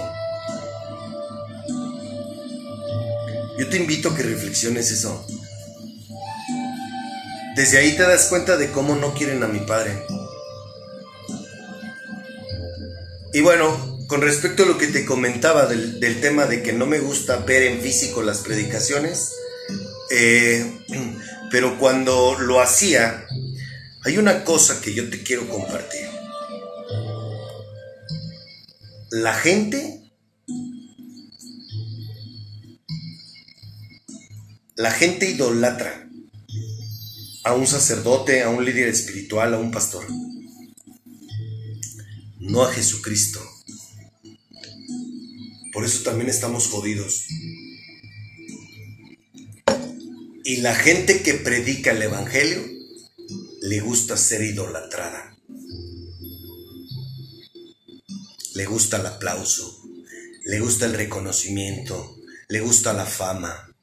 yo 3.59 3.69
te 3.69 3.77
invito 3.77 4.09
a 4.09 4.15
que 4.15 4.23
reflexiones 4.23 4.89
eso. 4.89 5.23
Desde 7.55 7.77
ahí 7.77 7.95
te 7.95 8.01
das 8.01 8.25
cuenta 8.25 8.57
de 8.57 8.71
cómo 8.71 8.95
no 8.95 9.13
quieren 9.13 9.43
a 9.43 9.47
mi 9.47 9.59
padre. 9.59 10.03
Y 13.33 13.41
bueno, 13.41 13.99
con 14.07 14.21
respecto 14.21 14.63
a 14.63 14.65
lo 14.65 14.79
que 14.79 14.87
te 14.87 15.05
comentaba 15.05 15.67
del, 15.67 16.21
tema 16.21 16.47
de 16.47 16.63
que 16.63 16.73
no 16.73 16.87
me 16.87 16.99
gusta 16.99 17.37
ver 17.37 17.63
en 17.63 17.81
físico 17.81 18.23
las 18.23 18.39
predicaciones, 18.39 19.31
eh, 20.09 20.79
pero 21.51 21.77
cuando 21.77 22.35
lo 22.39 22.61
hacía, 22.61 23.27
hay 24.03 24.17
una 24.17 24.43
cosa 24.43 24.81
que 24.81 24.95
yo 24.95 25.07
te 25.07 25.21
quiero 25.21 25.47
compartir. 25.47 26.10
La 29.11 29.33
gente, 29.33 30.09
la 34.77 34.89
gente 34.91 35.29
idolatra 35.29 36.09
a 37.43 37.53
un 37.53 37.67
sacerdote, 37.67 38.41
a 38.41 38.49
un 38.49 38.63
líder 38.63 38.87
espiritual, 38.87 39.53
a 39.53 39.59
un 39.59 39.69
pastor. 39.69 40.05
No 42.39 42.63
a 42.63 42.71
Jesucristo. 42.71 43.41
Por 45.73 45.83
eso 45.83 46.03
también 46.03 46.29
estamos 46.29 46.69
jodidos. 46.69 47.25
Y 50.45 50.57
la 50.61 50.73
gente 50.73 51.21
que 51.21 51.33
predica 51.33 51.91
el 51.91 52.01
Evangelio 52.01 52.61
le 53.61 53.81
gusta 53.81 54.15
ser 54.15 54.41
idolatrada. 54.41 55.30
Le 58.53 58.65
gusta 58.65 58.97
el 58.97 59.05
aplauso, 59.05 59.81
le 60.45 60.59
gusta 60.59 60.85
el 60.85 60.93
reconocimiento, 60.93 62.17
le 62.49 62.59
gusta 62.59 62.93
la 62.93 63.05
fama. 63.05 63.73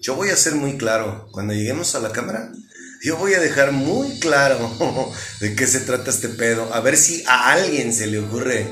Yo 0.00 0.14
voy 0.14 0.30
a 0.30 0.36
ser 0.36 0.54
muy 0.54 0.78
claro, 0.78 1.28
cuando 1.32 1.52
lleguemos 1.52 1.94
a 1.94 2.00
la 2.00 2.12
cámara, 2.12 2.52
yo 3.02 3.16
voy 3.16 3.34
a 3.34 3.40
dejar 3.40 3.72
muy 3.72 4.18
claro 4.18 4.70
de 5.40 5.54
qué 5.54 5.66
se 5.66 5.80
trata 5.80 6.10
este 6.10 6.28
pedo, 6.28 6.72
a 6.72 6.80
ver 6.80 6.96
si 6.96 7.22
a 7.26 7.52
alguien 7.52 7.92
se 7.92 8.06
le 8.06 8.20
ocurre, 8.20 8.66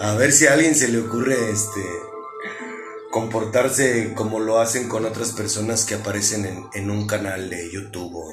a 0.00 0.14
ver 0.14 0.32
si 0.32 0.46
a 0.46 0.52
alguien 0.52 0.74
se 0.74 0.88
le 0.88 1.00
ocurre 1.00 1.50
este 1.50 1.80
comportarse 3.10 4.14
como 4.14 4.40
lo 4.40 4.60
hacen 4.60 4.88
con 4.88 5.04
otras 5.04 5.32
personas 5.32 5.84
que 5.84 5.94
aparecen 5.94 6.46
en, 6.46 6.64
en 6.74 6.90
un 6.90 7.06
canal 7.06 7.50
de 7.50 7.70
YouTube. 7.70 8.32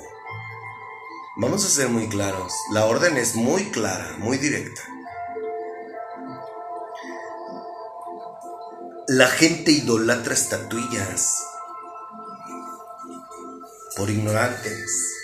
Vamos 1.42 1.64
a 1.64 1.70
ser 1.70 1.88
muy 1.88 2.10
claros, 2.10 2.52
la 2.74 2.84
orden 2.84 3.16
es 3.16 3.36
muy 3.36 3.72
clara, 3.72 4.18
muy 4.18 4.38
directa. 4.38 4.82
La 9.08 9.28
gente 9.28 9.72
idolatra 9.72 10.34
estatuillas 10.34 11.42
por 13.96 14.10
ignorantes 14.10 15.16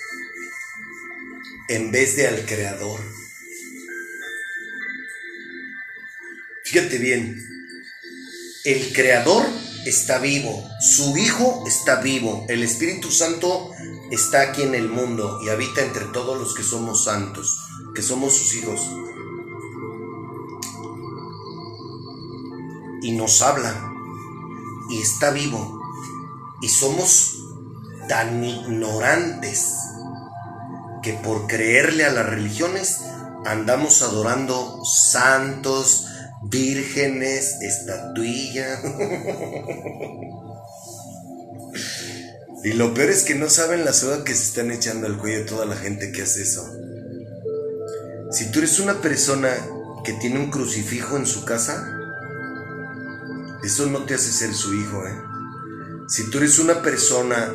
en 1.68 1.92
vez 1.92 2.16
de 2.16 2.28
al 2.28 2.46
creador. 2.46 3.02
Fíjate 6.64 6.98
bien, 6.98 7.46
el 8.64 8.94
creador 8.94 9.46
está 9.86 10.20
vivo, 10.20 10.66
su 10.80 11.18
hijo 11.18 11.66
está 11.68 12.00
vivo, 12.00 12.46
el 12.48 12.64
Espíritu 12.64 13.12
Santo 13.12 13.72
está 14.16 14.42
aquí 14.42 14.64
en 14.64 14.74
el 14.76 14.90
mundo 14.90 15.40
y 15.44 15.50
habita 15.50 15.82
entre 15.82 16.06
todos 16.06 16.40
los 16.40 16.56
que 16.56 16.64
somos 16.64 17.04
santos, 17.04 17.60
que 17.94 18.02
somos 18.02 18.34
sus 18.36 18.56
hijos. 18.56 18.80
Y 23.02 23.12
nos 23.12 23.42
habla 23.42 23.92
y 24.90 25.02
está 25.02 25.32
vivo 25.32 25.80
y 26.62 26.70
somos 26.70 27.36
tan 28.08 28.44
ignorantes 28.44 29.74
que 31.04 31.14
por 31.14 31.46
creerle 31.48 32.06
a 32.06 32.12
las 32.12 32.26
religiones 32.26 33.02
andamos 33.46 34.02
adorando 34.02 34.84
santos, 34.84 36.08
vírgenes, 36.44 37.62
estatuillas. 37.62 38.80
y 42.66 42.74
lo 42.74 42.96
peor 42.96 43.12
es 43.12 43.22
que 43.22 43.36
no 43.36 43.48
saben 43.48 43.86
la 43.86 43.94
soga 43.94 44.24
que 44.24 44.34
se 44.34 44.42
están 44.42 44.72
echando 44.72 45.06
al 45.06 45.20
cuello 45.20 45.46
toda 45.46 45.68
la 45.68 45.76
gente 45.76 46.12
que 46.12 46.24
hace 46.24 46.42
eso. 46.42 46.68
Si 48.32 48.52
tú 48.52 48.58
eres 48.58 48.80
una 48.80 49.02
persona 49.02 49.52
que 50.04 50.14
tiene 50.14 50.40
un 50.40 50.50
crucifijo 50.50 51.16
en 51.16 51.28
su 51.28 51.46
casa, 51.46 51.88
eso 53.64 53.86
no 53.86 54.06
te 54.06 54.16
hace 54.16 54.32
ser 54.32 54.56
su 54.56 54.74
hijo, 54.74 55.06
¿eh? 55.06 55.16
Si 56.08 56.28
tú 56.32 56.40
eres 56.40 56.58
una 56.58 56.82
persona 56.82 57.54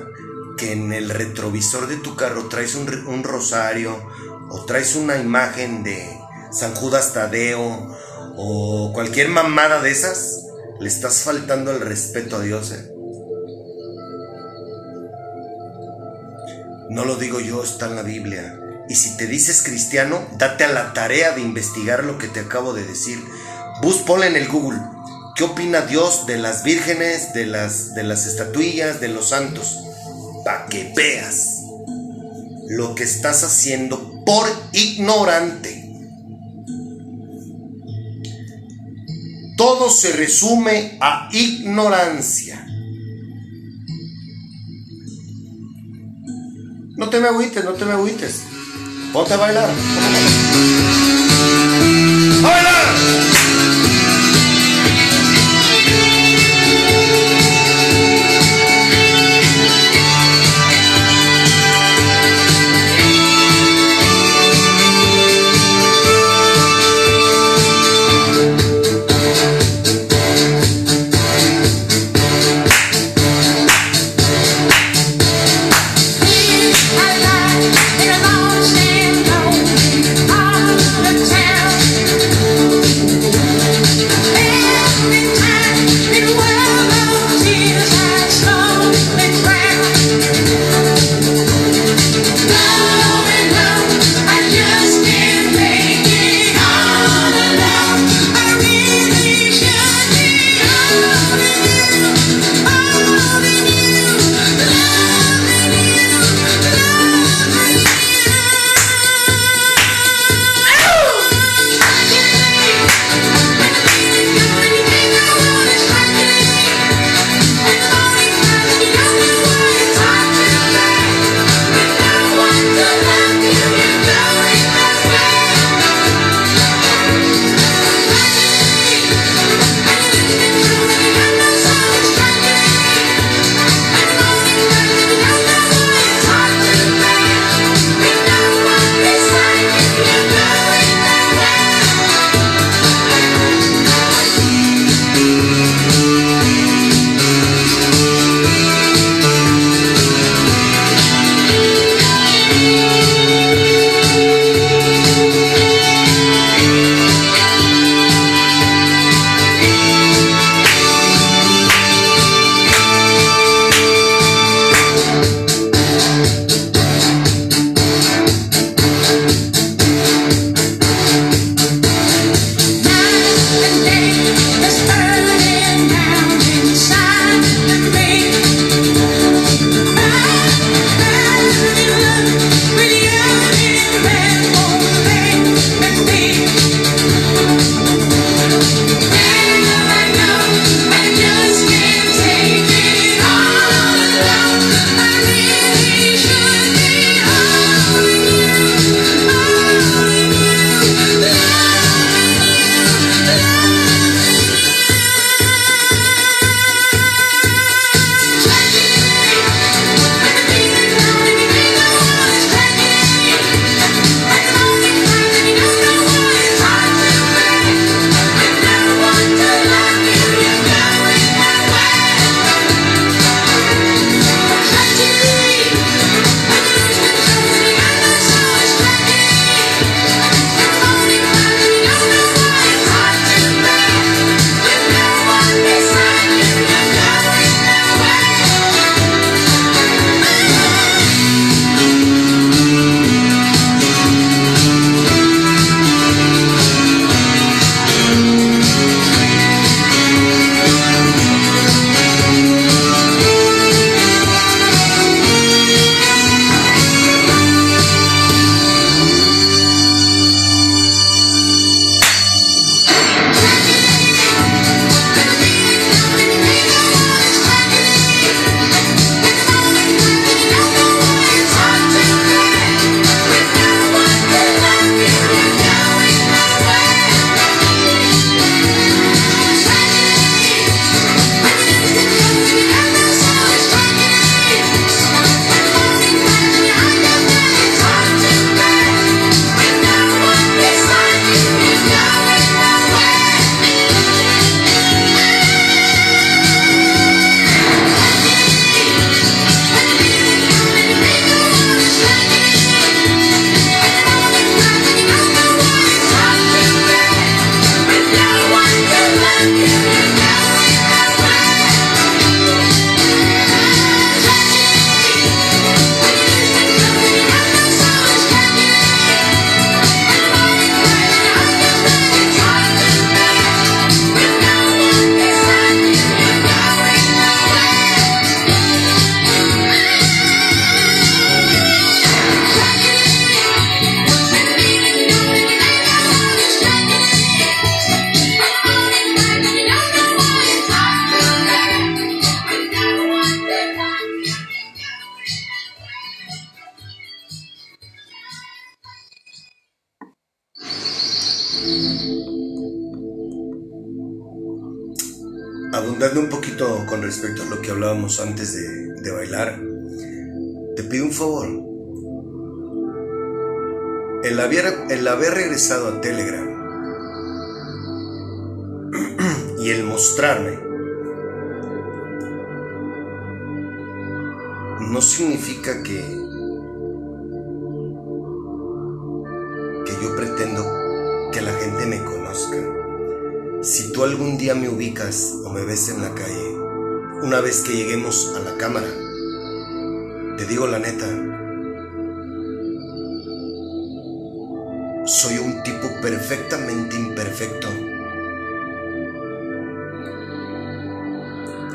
que 0.56 0.70
en 0.70 0.92
el 0.92 1.10
retrovisor 1.10 1.88
de 1.88 1.96
tu 1.96 2.14
carro 2.14 2.46
traes 2.46 2.76
un, 2.76 2.88
un 3.08 3.24
rosario 3.24 4.00
o 4.48 4.64
traes 4.64 4.94
una 4.94 5.16
imagen 5.16 5.82
de 5.82 6.08
San 6.52 6.72
Judas 6.76 7.14
Tadeo 7.14 7.96
o 8.36 8.92
cualquier 8.94 9.28
mamada 9.28 9.82
de 9.82 9.90
esas, 9.90 10.44
le 10.78 10.88
estás 10.88 11.22
faltando 11.24 11.72
el 11.72 11.80
respeto 11.80 12.36
a 12.36 12.42
Dios, 12.42 12.70
¿eh? 12.70 12.99
No 16.90 17.04
lo 17.04 17.14
digo 17.14 17.38
yo, 17.38 17.62
está 17.62 17.86
en 17.86 17.94
la 17.94 18.02
Biblia. 18.02 18.58
Y 18.88 18.96
si 18.96 19.16
te 19.16 19.28
dices 19.28 19.62
cristiano, 19.62 20.26
date 20.38 20.64
a 20.64 20.72
la 20.72 20.92
tarea 20.92 21.30
de 21.30 21.40
investigar 21.40 22.02
lo 22.02 22.18
que 22.18 22.26
te 22.26 22.40
acabo 22.40 22.74
de 22.74 22.84
decir. 22.84 23.24
Bus, 23.80 23.98
ponle 23.98 24.26
en 24.26 24.34
el 24.34 24.48
Google. 24.48 24.80
¿Qué 25.36 25.44
opina 25.44 25.82
Dios 25.82 26.26
de 26.26 26.36
las 26.36 26.64
vírgenes, 26.64 27.32
de 27.32 27.46
las, 27.46 27.94
de 27.94 28.02
las 28.02 28.26
estatuillas, 28.26 29.00
de 29.00 29.06
los 29.06 29.28
santos? 29.28 29.78
Para 30.44 30.66
que 30.66 30.92
veas 30.96 31.60
lo 32.68 32.96
que 32.96 33.04
estás 33.04 33.44
haciendo 33.44 34.24
por 34.26 34.48
ignorante. 34.72 35.76
Todo 39.56 39.90
se 39.90 40.10
resume 40.10 40.98
a 41.00 41.28
ignorancia. 41.30 42.59
No 47.00 47.08
te 47.08 47.18
me 47.18 47.28
agüites, 47.28 47.64
no 47.64 47.72
te 47.72 47.86
me 47.86 47.92
agüites. 47.92 48.42
Ponte 49.10 49.32
a 49.32 49.38
bailar. 49.38 49.70
¡A 52.44 52.46
bailar! 52.46 53.39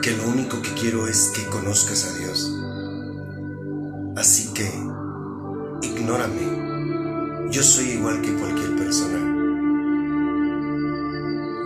Que 0.05 0.11
lo 0.11 0.27
único 0.27 0.61
que 0.61 0.69
quiero 0.79 1.07
es 1.07 1.31
que 1.33 1.43
conozcas 1.45 2.05
a 2.05 2.15
Dios. 2.19 2.55
Así 4.15 4.53
que, 4.53 4.71
ignórame. 5.81 7.49
Yo 7.49 7.63
soy 7.63 7.85
igual 7.93 8.21
que 8.21 8.35
cualquier 8.35 8.75
persona. 8.75 9.17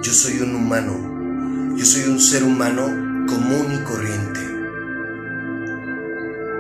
Yo 0.02 0.14
soy 0.14 0.40
un 0.40 0.56
humano. 0.56 1.76
Yo 1.76 1.84
soy 1.84 2.04
un 2.04 2.22
ser 2.22 2.46
humano 2.46 2.86
común 3.28 3.74
y 3.74 3.84
corriente. 3.84 4.40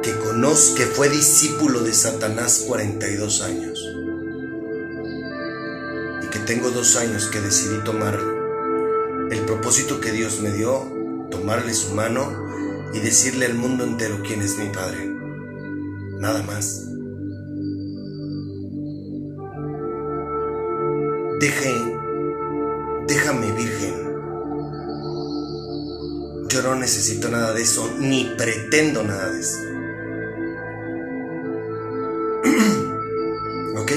Que 0.03 0.19
conoce 0.19 0.75
que 0.75 0.85
fue 0.85 1.07
discípulo 1.07 1.79
de 1.83 1.93
Satanás 1.93 2.65
42 2.67 3.41
años. 3.41 3.79
Y 6.23 6.27
que 6.27 6.39
tengo 6.39 6.71
dos 6.71 6.97
años 6.97 7.27
que 7.27 7.39
decidí 7.39 7.81
tomar 7.85 8.19
el 9.31 9.39
propósito 9.45 10.01
que 10.01 10.11
Dios 10.11 10.41
me 10.41 10.51
dio, 10.51 10.98
tomarle 11.29 11.73
su 11.73 11.93
mano 11.93 12.49
y 12.93 12.99
decirle 12.99 13.45
al 13.45 13.55
mundo 13.55 13.83
entero 13.83 14.21
quién 14.25 14.41
es 14.41 14.57
mi 14.57 14.69
Padre. 14.69 15.05
Nada 16.19 16.41
más. 16.43 16.85
Deje, 21.39 21.73
déjame 23.07 23.51
virgen. 23.53 23.93
Yo 26.49 26.61
no 26.63 26.75
necesito 26.75 27.29
nada 27.29 27.53
de 27.53 27.61
eso, 27.61 27.89
ni 27.99 28.25
pretendo 28.37 29.03
nada 29.03 29.29
de 29.29 29.39
eso. 29.39 29.59
¿Ok? 33.77 33.91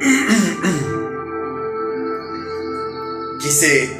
Quise, 3.40 3.99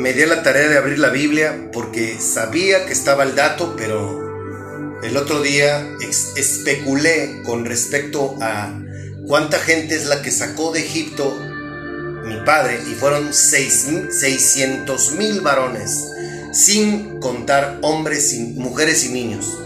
me 0.00 0.14
di 0.14 0.24
la 0.24 0.42
tarea 0.42 0.68
de 0.68 0.78
abrir 0.78 0.98
la 0.98 1.10
Biblia 1.10 1.68
porque 1.74 2.18
sabía 2.18 2.86
que 2.86 2.92
estaba 2.92 3.22
el 3.24 3.34
dato, 3.34 3.74
pero 3.76 4.98
el 5.02 5.14
otro 5.16 5.42
día 5.42 5.86
especulé 6.36 7.42
con 7.44 7.66
respecto 7.66 8.36
a 8.40 8.80
cuánta 9.26 9.58
gente 9.58 9.94
es 9.94 10.06
la 10.06 10.22
que 10.22 10.30
sacó 10.30 10.72
de 10.72 10.80
Egipto 10.80 11.38
mi 12.24 12.36
padre 12.46 12.80
y 12.90 12.94
fueron 12.94 13.34
seis, 13.34 13.86
600 14.10 15.12
mil 15.12 15.42
varones, 15.42 16.06
sin 16.52 17.20
contar 17.20 17.78
hombres, 17.82 18.32
mujeres 18.56 19.04
y 19.04 19.08
niños. 19.10 19.58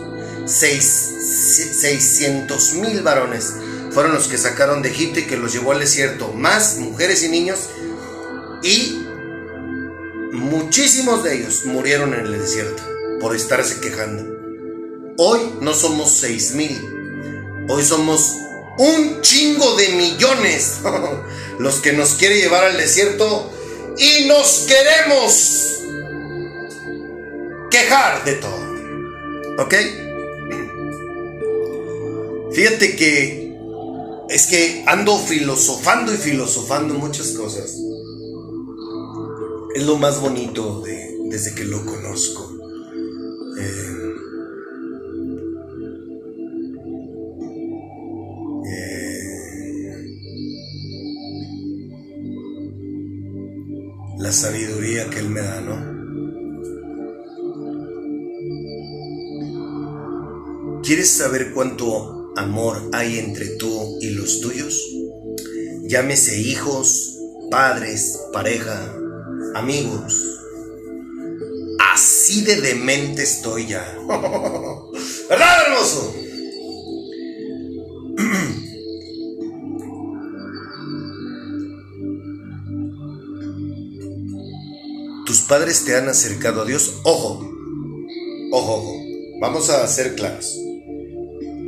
Seis- 0.47 1.11
600 1.81 2.75
mil 2.75 3.03
varones 3.03 3.53
fueron 3.93 4.15
los 4.15 4.27
que 4.27 4.39
sacaron 4.39 4.83
de 4.83 4.89
Egipto 4.91 5.21
y 5.21 5.25
que 5.25 5.37
los 5.37 5.53
llevó 5.53 5.73
al 5.73 5.81
desierto, 5.81 6.33
más 6.33 6.79
mujeres 6.79 7.23
y 7.23 7.29
niños, 7.29 7.59
y 8.63 9.04
muchísimos 10.45 11.25
de 11.25 11.37
ellos 11.37 11.65
murieron 11.65 12.15
en 12.15 12.27
el 12.27 12.39
desierto 12.39 12.83
por 13.21 13.35
estarse 13.35 13.81
quejando. 13.81 14.25
Hoy 15.17 15.41
no 15.61 15.75
somos 15.75 16.11
6 16.13 16.55
mil, 16.55 17.67
hoy 17.69 17.83
somos 17.83 18.37
un 18.79 19.21
chingo 19.21 19.77
de 19.77 19.89
millones 19.91 20.81
los 21.59 21.77
que 21.77 21.93
nos 21.93 22.15
quiere 22.15 22.39
llevar 22.39 22.65
al 22.65 22.77
desierto 22.77 23.51
y 23.97 24.27
nos 24.27 24.67
queremos 24.67 25.81
quejar 27.71 28.25
de 28.25 28.35
todo. 28.35 28.75
¿Ok? 29.59 29.75
Fíjate 32.53 32.97
que 32.97 33.57
es 34.29 34.47
que 34.47 34.85
ando 34.87 35.19
filosofando 35.19 36.13
y 36.13 36.17
filosofando 36.17 36.95
muchas 36.95 37.29
cosas. 37.29 37.77
Es 39.75 39.85
lo 39.85 39.97
más 39.99 40.21
bonito 40.21 40.83
de, 40.83 41.19
desde 41.31 41.53
que 41.53 41.65
lo 41.65 41.85
conozco. 41.85 42.49
Eh, 43.59 43.95
la 54.19 54.31
sabiduría 54.31 55.11
que 55.11 55.19
Él 55.19 55.31
me 55.31 55.41
da, 55.41 55.61
¿no? 55.61 55.95
¿Quieres 60.85 61.11
saber 61.11 61.53
cuánto 61.53 62.33
amor 62.37 62.91
hay 62.93 63.19
entre 63.19 63.57
tú 63.57 63.99
y 64.01 64.11
los 64.11 64.41
tuyos? 64.41 64.81
Llámese 65.83 66.41
hijos, 66.41 67.19
padres, 67.51 68.21
pareja, 68.33 69.01
amigos. 69.55 70.41
Así 71.93 72.43
de 72.43 72.61
demente 72.61 73.23
estoy 73.23 73.67
ya. 73.67 73.97
¿Verdad, 75.29 75.67
hermoso? 75.67 76.15
tus 85.25 85.41
padres 85.43 85.85
te 85.85 85.97
han 85.97 86.09
acercado 86.09 86.63
a 86.63 86.65
Dios, 86.65 87.01
ojo, 87.03 87.51
ojo, 88.53 88.75
ojo, 88.75 88.97
vamos 89.41 89.71
a 89.71 89.87
ser 89.89 90.15
claros. 90.15 90.57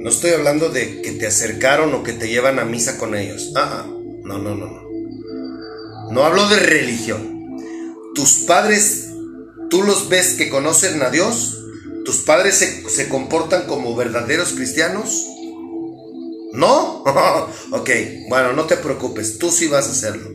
No 0.07 0.11
estoy 0.11 0.31
hablando 0.31 0.69
de 0.69 1.03
que 1.03 1.13
te 1.13 1.27
acercaron 1.27 1.93
o 1.95 2.05
que 2.05 2.13
te 2.13 2.29
llevan 2.29 2.61
a 2.61 2.65
misa 2.65 2.97
con 2.97 3.17
ellos. 3.17 3.53
Ah, 3.57 3.85
ah, 3.85 3.87
no, 4.23 4.39
no, 4.39 4.55
no, 4.55 4.67
no. 4.67 6.13
No 6.13 6.25
hablo 6.25 6.49
de 6.49 6.61
religión. 6.61 7.36
Tus 8.17 8.39
padres, 8.47 9.09
tú 9.69 9.83
los 9.83 10.09
ves 10.09 10.35
que 10.39 10.49
conocen 10.49 11.03
a 11.03 11.11
Dios. 11.11 11.59
Tus 12.03 12.17
padres 12.21 12.55
se, 12.89 13.09
comportan 13.11 13.67
como 13.67 13.95
verdaderos 13.95 14.55
cristianos. 14.55 15.27
¿No? 16.55 17.03
ok, 17.73 17.91
bueno, 18.31 18.55
no 18.55 18.65
te 18.65 18.79
preocupes, 18.79 19.37
tú 19.37 19.51
sí 19.51 19.69
vas 19.69 19.89
a 19.89 19.91
hacerlo. 19.91 20.31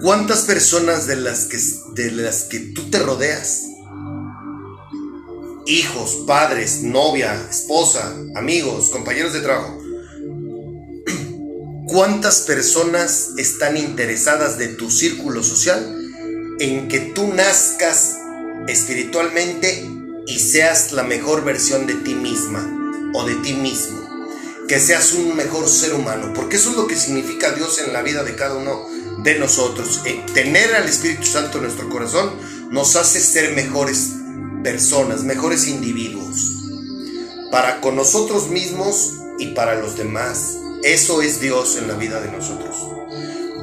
¿Cuántas 0.00 0.44
personas 0.44 1.06
de 1.06 1.16
las 1.16 1.44
que, 1.44 1.58
de 2.02 2.12
las 2.12 2.44
que 2.44 2.58
tú 2.58 2.88
te 2.90 2.98
rodeas? 2.98 3.64
Hijos, 5.66 6.22
padres, 6.26 6.82
novia, 6.82 7.34
esposa, 7.50 8.16
amigos, 8.36 8.88
compañeros 8.88 9.34
de 9.34 9.40
trabajo. 9.40 9.85
¿Cuántas 11.86 12.40
personas 12.40 13.28
están 13.36 13.76
interesadas 13.76 14.58
de 14.58 14.66
tu 14.66 14.90
círculo 14.90 15.44
social 15.44 15.96
en 16.58 16.88
que 16.88 16.98
tú 16.98 17.28
nazcas 17.28 18.16
espiritualmente 18.66 19.88
y 20.26 20.38
seas 20.40 20.90
la 20.90 21.04
mejor 21.04 21.44
versión 21.44 21.86
de 21.86 21.94
ti 21.94 22.16
misma 22.16 22.68
o 23.14 23.24
de 23.24 23.36
ti 23.36 23.52
mismo? 23.52 24.00
Que 24.66 24.80
seas 24.80 25.12
un 25.12 25.36
mejor 25.36 25.68
ser 25.68 25.94
humano, 25.94 26.32
porque 26.34 26.56
eso 26.56 26.70
es 26.70 26.76
lo 26.76 26.88
que 26.88 26.96
significa 26.96 27.52
Dios 27.52 27.78
en 27.78 27.92
la 27.92 28.02
vida 28.02 28.24
de 28.24 28.34
cada 28.34 28.56
uno 28.56 28.88
de 29.22 29.38
nosotros. 29.38 30.00
Eh, 30.06 30.26
tener 30.34 30.74
al 30.74 30.88
Espíritu 30.88 31.24
Santo 31.24 31.58
en 31.58 31.64
nuestro 31.64 31.88
corazón 31.88 32.32
nos 32.68 32.96
hace 32.96 33.20
ser 33.20 33.54
mejores 33.54 34.10
personas, 34.64 35.22
mejores 35.22 35.68
individuos, 35.68 36.34
para 37.52 37.80
con 37.80 37.94
nosotros 37.94 38.48
mismos 38.48 39.12
y 39.38 39.54
para 39.54 39.76
los 39.76 39.96
demás. 39.96 40.56
Eso 40.86 41.20
es 41.20 41.40
Dios 41.40 41.76
en 41.78 41.88
la 41.88 41.94
vida 41.94 42.20
de 42.20 42.30
nosotros. 42.30 42.76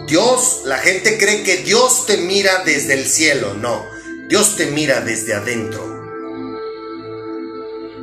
Dios, 0.07 0.63
la 0.65 0.77
gente 0.77 1.17
cree 1.17 1.41
que 1.43 1.55
Dios 1.63 2.05
te 2.05 2.17
mira 2.17 2.63
desde 2.65 2.95
el 2.95 3.05
cielo, 3.05 3.53
no, 3.53 3.85
Dios 4.27 4.57
te 4.57 4.65
mira 4.65 4.99
desde 4.99 5.33
adentro. 5.33 6.03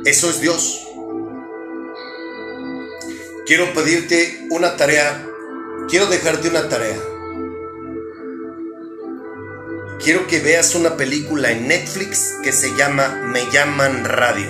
Eso 0.05 0.27
es 0.27 0.41
Dios. 0.41 0.87
Quiero 3.45 3.71
pedirte 3.75 4.47
una 4.49 4.75
tarea, 4.75 5.23
quiero 5.87 6.07
dejarte 6.07 6.49
una 6.49 6.67
tarea. 6.67 6.99
quiero 10.03 10.25
que 10.25 10.39
veas 10.39 10.73
una 10.73 10.97
película 10.97 11.51
en 11.51 11.67
Netflix 11.67 12.33
que 12.43 12.51
se 12.51 12.75
llama 12.75 13.21
Me 13.31 13.41
llaman 13.51 14.03
radio. 14.03 14.49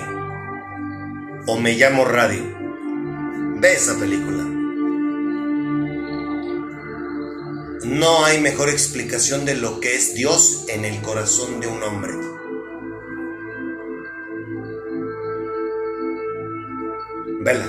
O 1.46 1.60
Me 1.60 1.74
llamo 1.74 2.06
radio. 2.06 2.42
Ve 3.60 3.74
esa 3.74 3.98
película. 3.98 4.51
No 7.84 8.24
hay 8.24 8.40
mejor 8.40 8.68
explicación 8.68 9.44
de 9.44 9.56
lo 9.56 9.80
que 9.80 9.96
es 9.96 10.14
Dios 10.14 10.66
en 10.68 10.84
el 10.84 11.02
corazón 11.02 11.58
de 11.58 11.66
un 11.66 11.82
hombre. 11.82 12.12
Vela, 17.40 17.68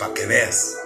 para 0.00 0.14
que 0.14 0.26
veas. 0.26 0.76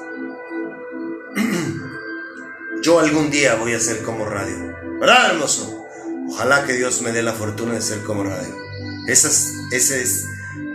Yo 2.82 2.98
algún 3.00 3.30
día 3.30 3.54
voy 3.54 3.72
a 3.72 3.80
ser 3.80 4.02
como 4.02 4.26
radio. 4.26 4.74
¿Verdad, 5.00 5.30
hermoso? 5.30 5.86
Ojalá 6.28 6.66
que 6.66 6.74
Dios 6.74 7.00
me 7.00 7.12
dé 7.12 7.22
la 7.22 7.32
fortuna 7.32 7.74
de 7.74 7.80
ser 7.80 8.02
como 8.02 8.24
radio. 8.24 8.54
Esas, 9.06 9.54
ese, 9.72 10.02
es, 10.02 10.26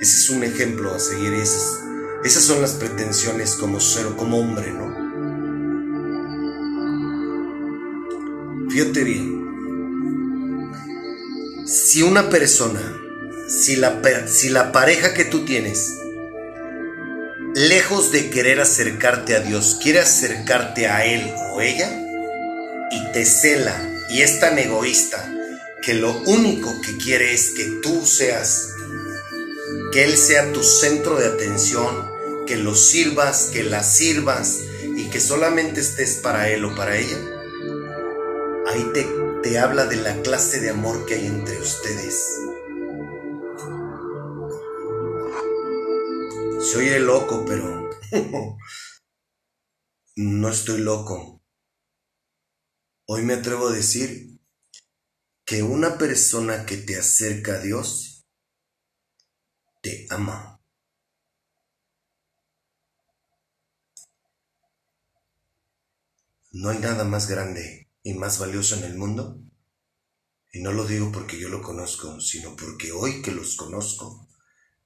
es 0.01 0.29
un 0.31 0.43
ejemplo 0.43 0.91
a 0.91 0.99
seguir. 0.99 1.33
Esas, 1.33 1.81
esas 2.23 2.43
son 2.43 2.61
las 2.61 2.71
pretensiones 2.71 3.53
como 3.55 3.79
ser, 3.79 4.07
como 4.15 4.39
hombre, 4.39 4.71
¿no? 4.71 4.92
Fíjate 8.73 9.03
bien. 9.03 10.71
Si 11.67 12.01
una 12.01 12.31
persona, 12.31 12.81
si 13.47 13.75
la, 13.75 14.01
si 14.25 14.49
la 14.49 14.71
pareja 14.71 15.13
que 15.13 15.25
tú 15.25 15.45
tienes, 15.45 15.99
lejos 17.53 18.11
de 18.11 18.31
querer 18.31 18.59
acercarte 18.59 19.35
a 19.35 19.41
Dios, 19.41 19.77
quiere 19.79 19.99
acercarte 19.99 20.87
a 20.87 21.05
Él 21.05 21.31
o 21.51 21.61
ella, 21.61 21.87
y 22.89 23.11
te 23.11 23.25
cela 23.25 23.79
y 24.09 24.23
es 24.23 24.39
tan 24.39 24.57
egoísta 24.57 25.23
que 25.83 25.93
lo 25.93 26.11
único 26.23 26.73
que 26.81 26.97
quiere 26.97 27.31
es 27.31 27.51
que 27.51 27.79
tú 27.83 28.03
seas, 28.07 28.69
que 29.91 30.03
Él 30.03 30.17
sea 30.17 30.51
tu 30.51 30.63
centro 30.63 31.19
de 31.19 31.27
atención, 31.27 32.09
que 32.47 32.55
lo 32.55 32.73
sirvas, 32.73 33.51
que 33.53 33.61
la 33.61 33.83
sirvas 33.83 34.61
y 34.97 35.11
que 35.11 35.19
solamente 35.19 35.79
estés 35.79 36.15
para 36.15 36.49
Él 36.49 36.65
o 36.65 36.73
para 36.75 36.97
ella, 36.97 37.32
ahí 38.73 38.91
te, 38.91 39.07
te 39.43 39.59
habla 39.59 39.85
de 39.85 39.97
la 39.97 40.21
clase 40.23 40.59
de 40.59 40.71
amor 40.71 41.05
que 41.05 41.13
hay 41.13 41.27
entre 41.27 41.59
ustedes. 41.59 42.39
Se 46.59 46.77
oye 46.79 46.99
loco, 46.99 47.45
pero 47.45 47.89
no 50.15 50.49
estoy 50.49 50.81
loco. 50.81 51.43
Hoy 53.05 53.21
me 53.21 53.35
atrevo 53.35 53.67
a 53.67 53.73
decir 53.73 54.39
que 55.45 55.61
una 55.61 55.99
persona 55.99 56.65
que 56.65 56.77
te 56.77 56.97
acerca 56.97 57.55
a 57.55 57.59
Dios 57.59 58.25
te 59.83 60.07
ama. 60.09 60.59
No 66.53 66.69
hay 66.69 66.79
nada 66.79 67.03
más 67.03 67.27
grande 67.27 67.82
y 68.03 68.13
más 68.13 68.37
valioso 68.37 68.75
en 68.75 68.83
el 68.83 68.95
mundo. 68.95 69.41
Y 70.51 70.61
no 70.61 70.71
lo 70.71 70.85
digo 70.85 71.11
porque 71.11 71.39
yo 71.39 71.49
lo 71.49 71.61
conozco, 71.61 72.19
sino 72.19 72.55
porque 72.55 72.91
hoy 72.91 73.21
que 73.21 73.31
los 73.31 73.55
conozco, 73.55 74.27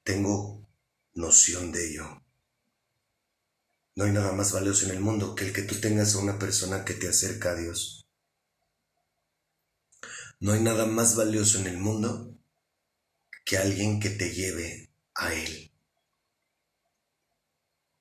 tengo 0.04 0.70
noción 1.14 1.72
de 1.72 1.90
ello. 1.90 2.24
No 3.96 4.06
hay 4.06 4.12
nada 4.12 4.32
más 4.32 4.54
valioso 4.54 4.86
en 4.86 4.92
el 4.92 5.00
mundo 5.00 5.36
que 5.36 5.46
el 5.46 5.54
que 5.54 5.64
tú 5.64 5.76
tengas 5.82 6.16
a 6.16 6.20
una 6.20 6.38
persona 6.38 6.86
que 6.86 6.94
te 6.94 7.10
acerca 7.10 7.52
a 7.52 7.56
Dios. 7.56 8.08
No 10.40 10.54
hay 10.54 10.62
nada 10.62 10.86
más 10.86 11.16
valioso 11.16 11.58
en 11.58 11.68
el 11.68 11.80
mundo 11.80 12.38
que 13.44 13.58
alguien 13.58 14.00
que 14.00 14.12
te 14.12 14.34
lleve 14.34 14.92
a 15.16 15.34
Él, 15.34 15.72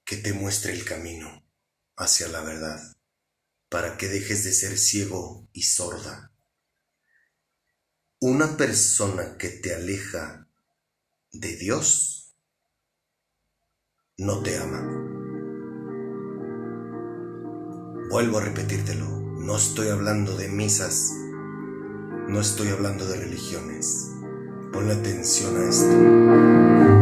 que 0.04 0.18
te 0.18 0.34
muestre 0.34 0.72
el 0.72 0.84
camino 0.84 1.42
hacia 1.96 2.28
la 2.28 2.42
verdad, 2.42 2.95
para 3.68 3.96
que 3.96 4.08
dejes 4.08 4.44
de 4.44 4.52
ser 4.52 4.78
ciego 4.78 5.48
y 5.52 5.62
sorda. 5.62 6.32
Una 8.20 8.56
persona 8.56 9.36
que 9.38 9.48
te 9.48 9.74
aleja 9.74 10.48
de 11.32 11.56
Dios 11.56 12.34
no 14.18 14.42
te 14.42 14.56
ama. 14.56 14.80
Vuelvo 18.08 18.38
a 18.38 18.44
repetírtelo, 18.44 19.06
no 19.06 19.56
estoy 19.56 19.88
hablando 19.88 20.36
de 20.36 20.48
misas, 20.48 21.12
no 22.28 22.40
estoy 22.40 22.68
hablando 22.68 23.06
de 23.06 23.18
religiones. 23.18 24.10
Ponle 24.72 24.94
atención 24.94 25.56
a 25.56 25.68
esto. 25.68 26.95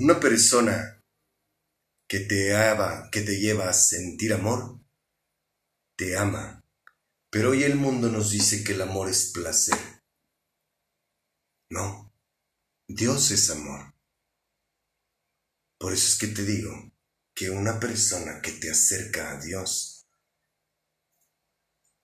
Una 0.00 0.20
persona 0.20 1.04
que 2.08 2.20
te 2.20 2.54
ama, 2.54 3.08
que 3.10 3.22
te 3.22 3.40
lleva 3.40 3.68
a 3.68 3.72
sentir 3.72 4.32
amor, 4.32 4.80
te 5.96 6.16
ama. 6.16 6.64
Pero 7.30 7.50
hoy 7.50 7.64
el 7.64 7.74
mundo 7.74 8.08
nos 8.08 8.30
dice 8.30 8.62
que 8.62 8.74
el 8.74 8.82
amor 8.82 9.08
es 9.08 9.32
placer. 9.32 9.76
No, 11.70 12.14
Dios 12.86 13.32
es 13.32 13.50
amor. 13.50 13.92
Por 15.80 15.92
eso 15.92 16.06
es 16.06 16.16
que 16.16 16.28
te 16.28 16.44
digo 16.44 16.92
que 17.34 17.50
una 17.50 17.80
persona 17.80 18.40
que 18.40 18.52
te 18.52 18.70
acerca 18.70 19.32
a 19.32 19.40
Dios 19.40 20.06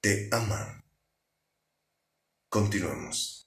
te 0.01 0.28
ama. 0.32 0.84
Continuamos. 2.49 3.43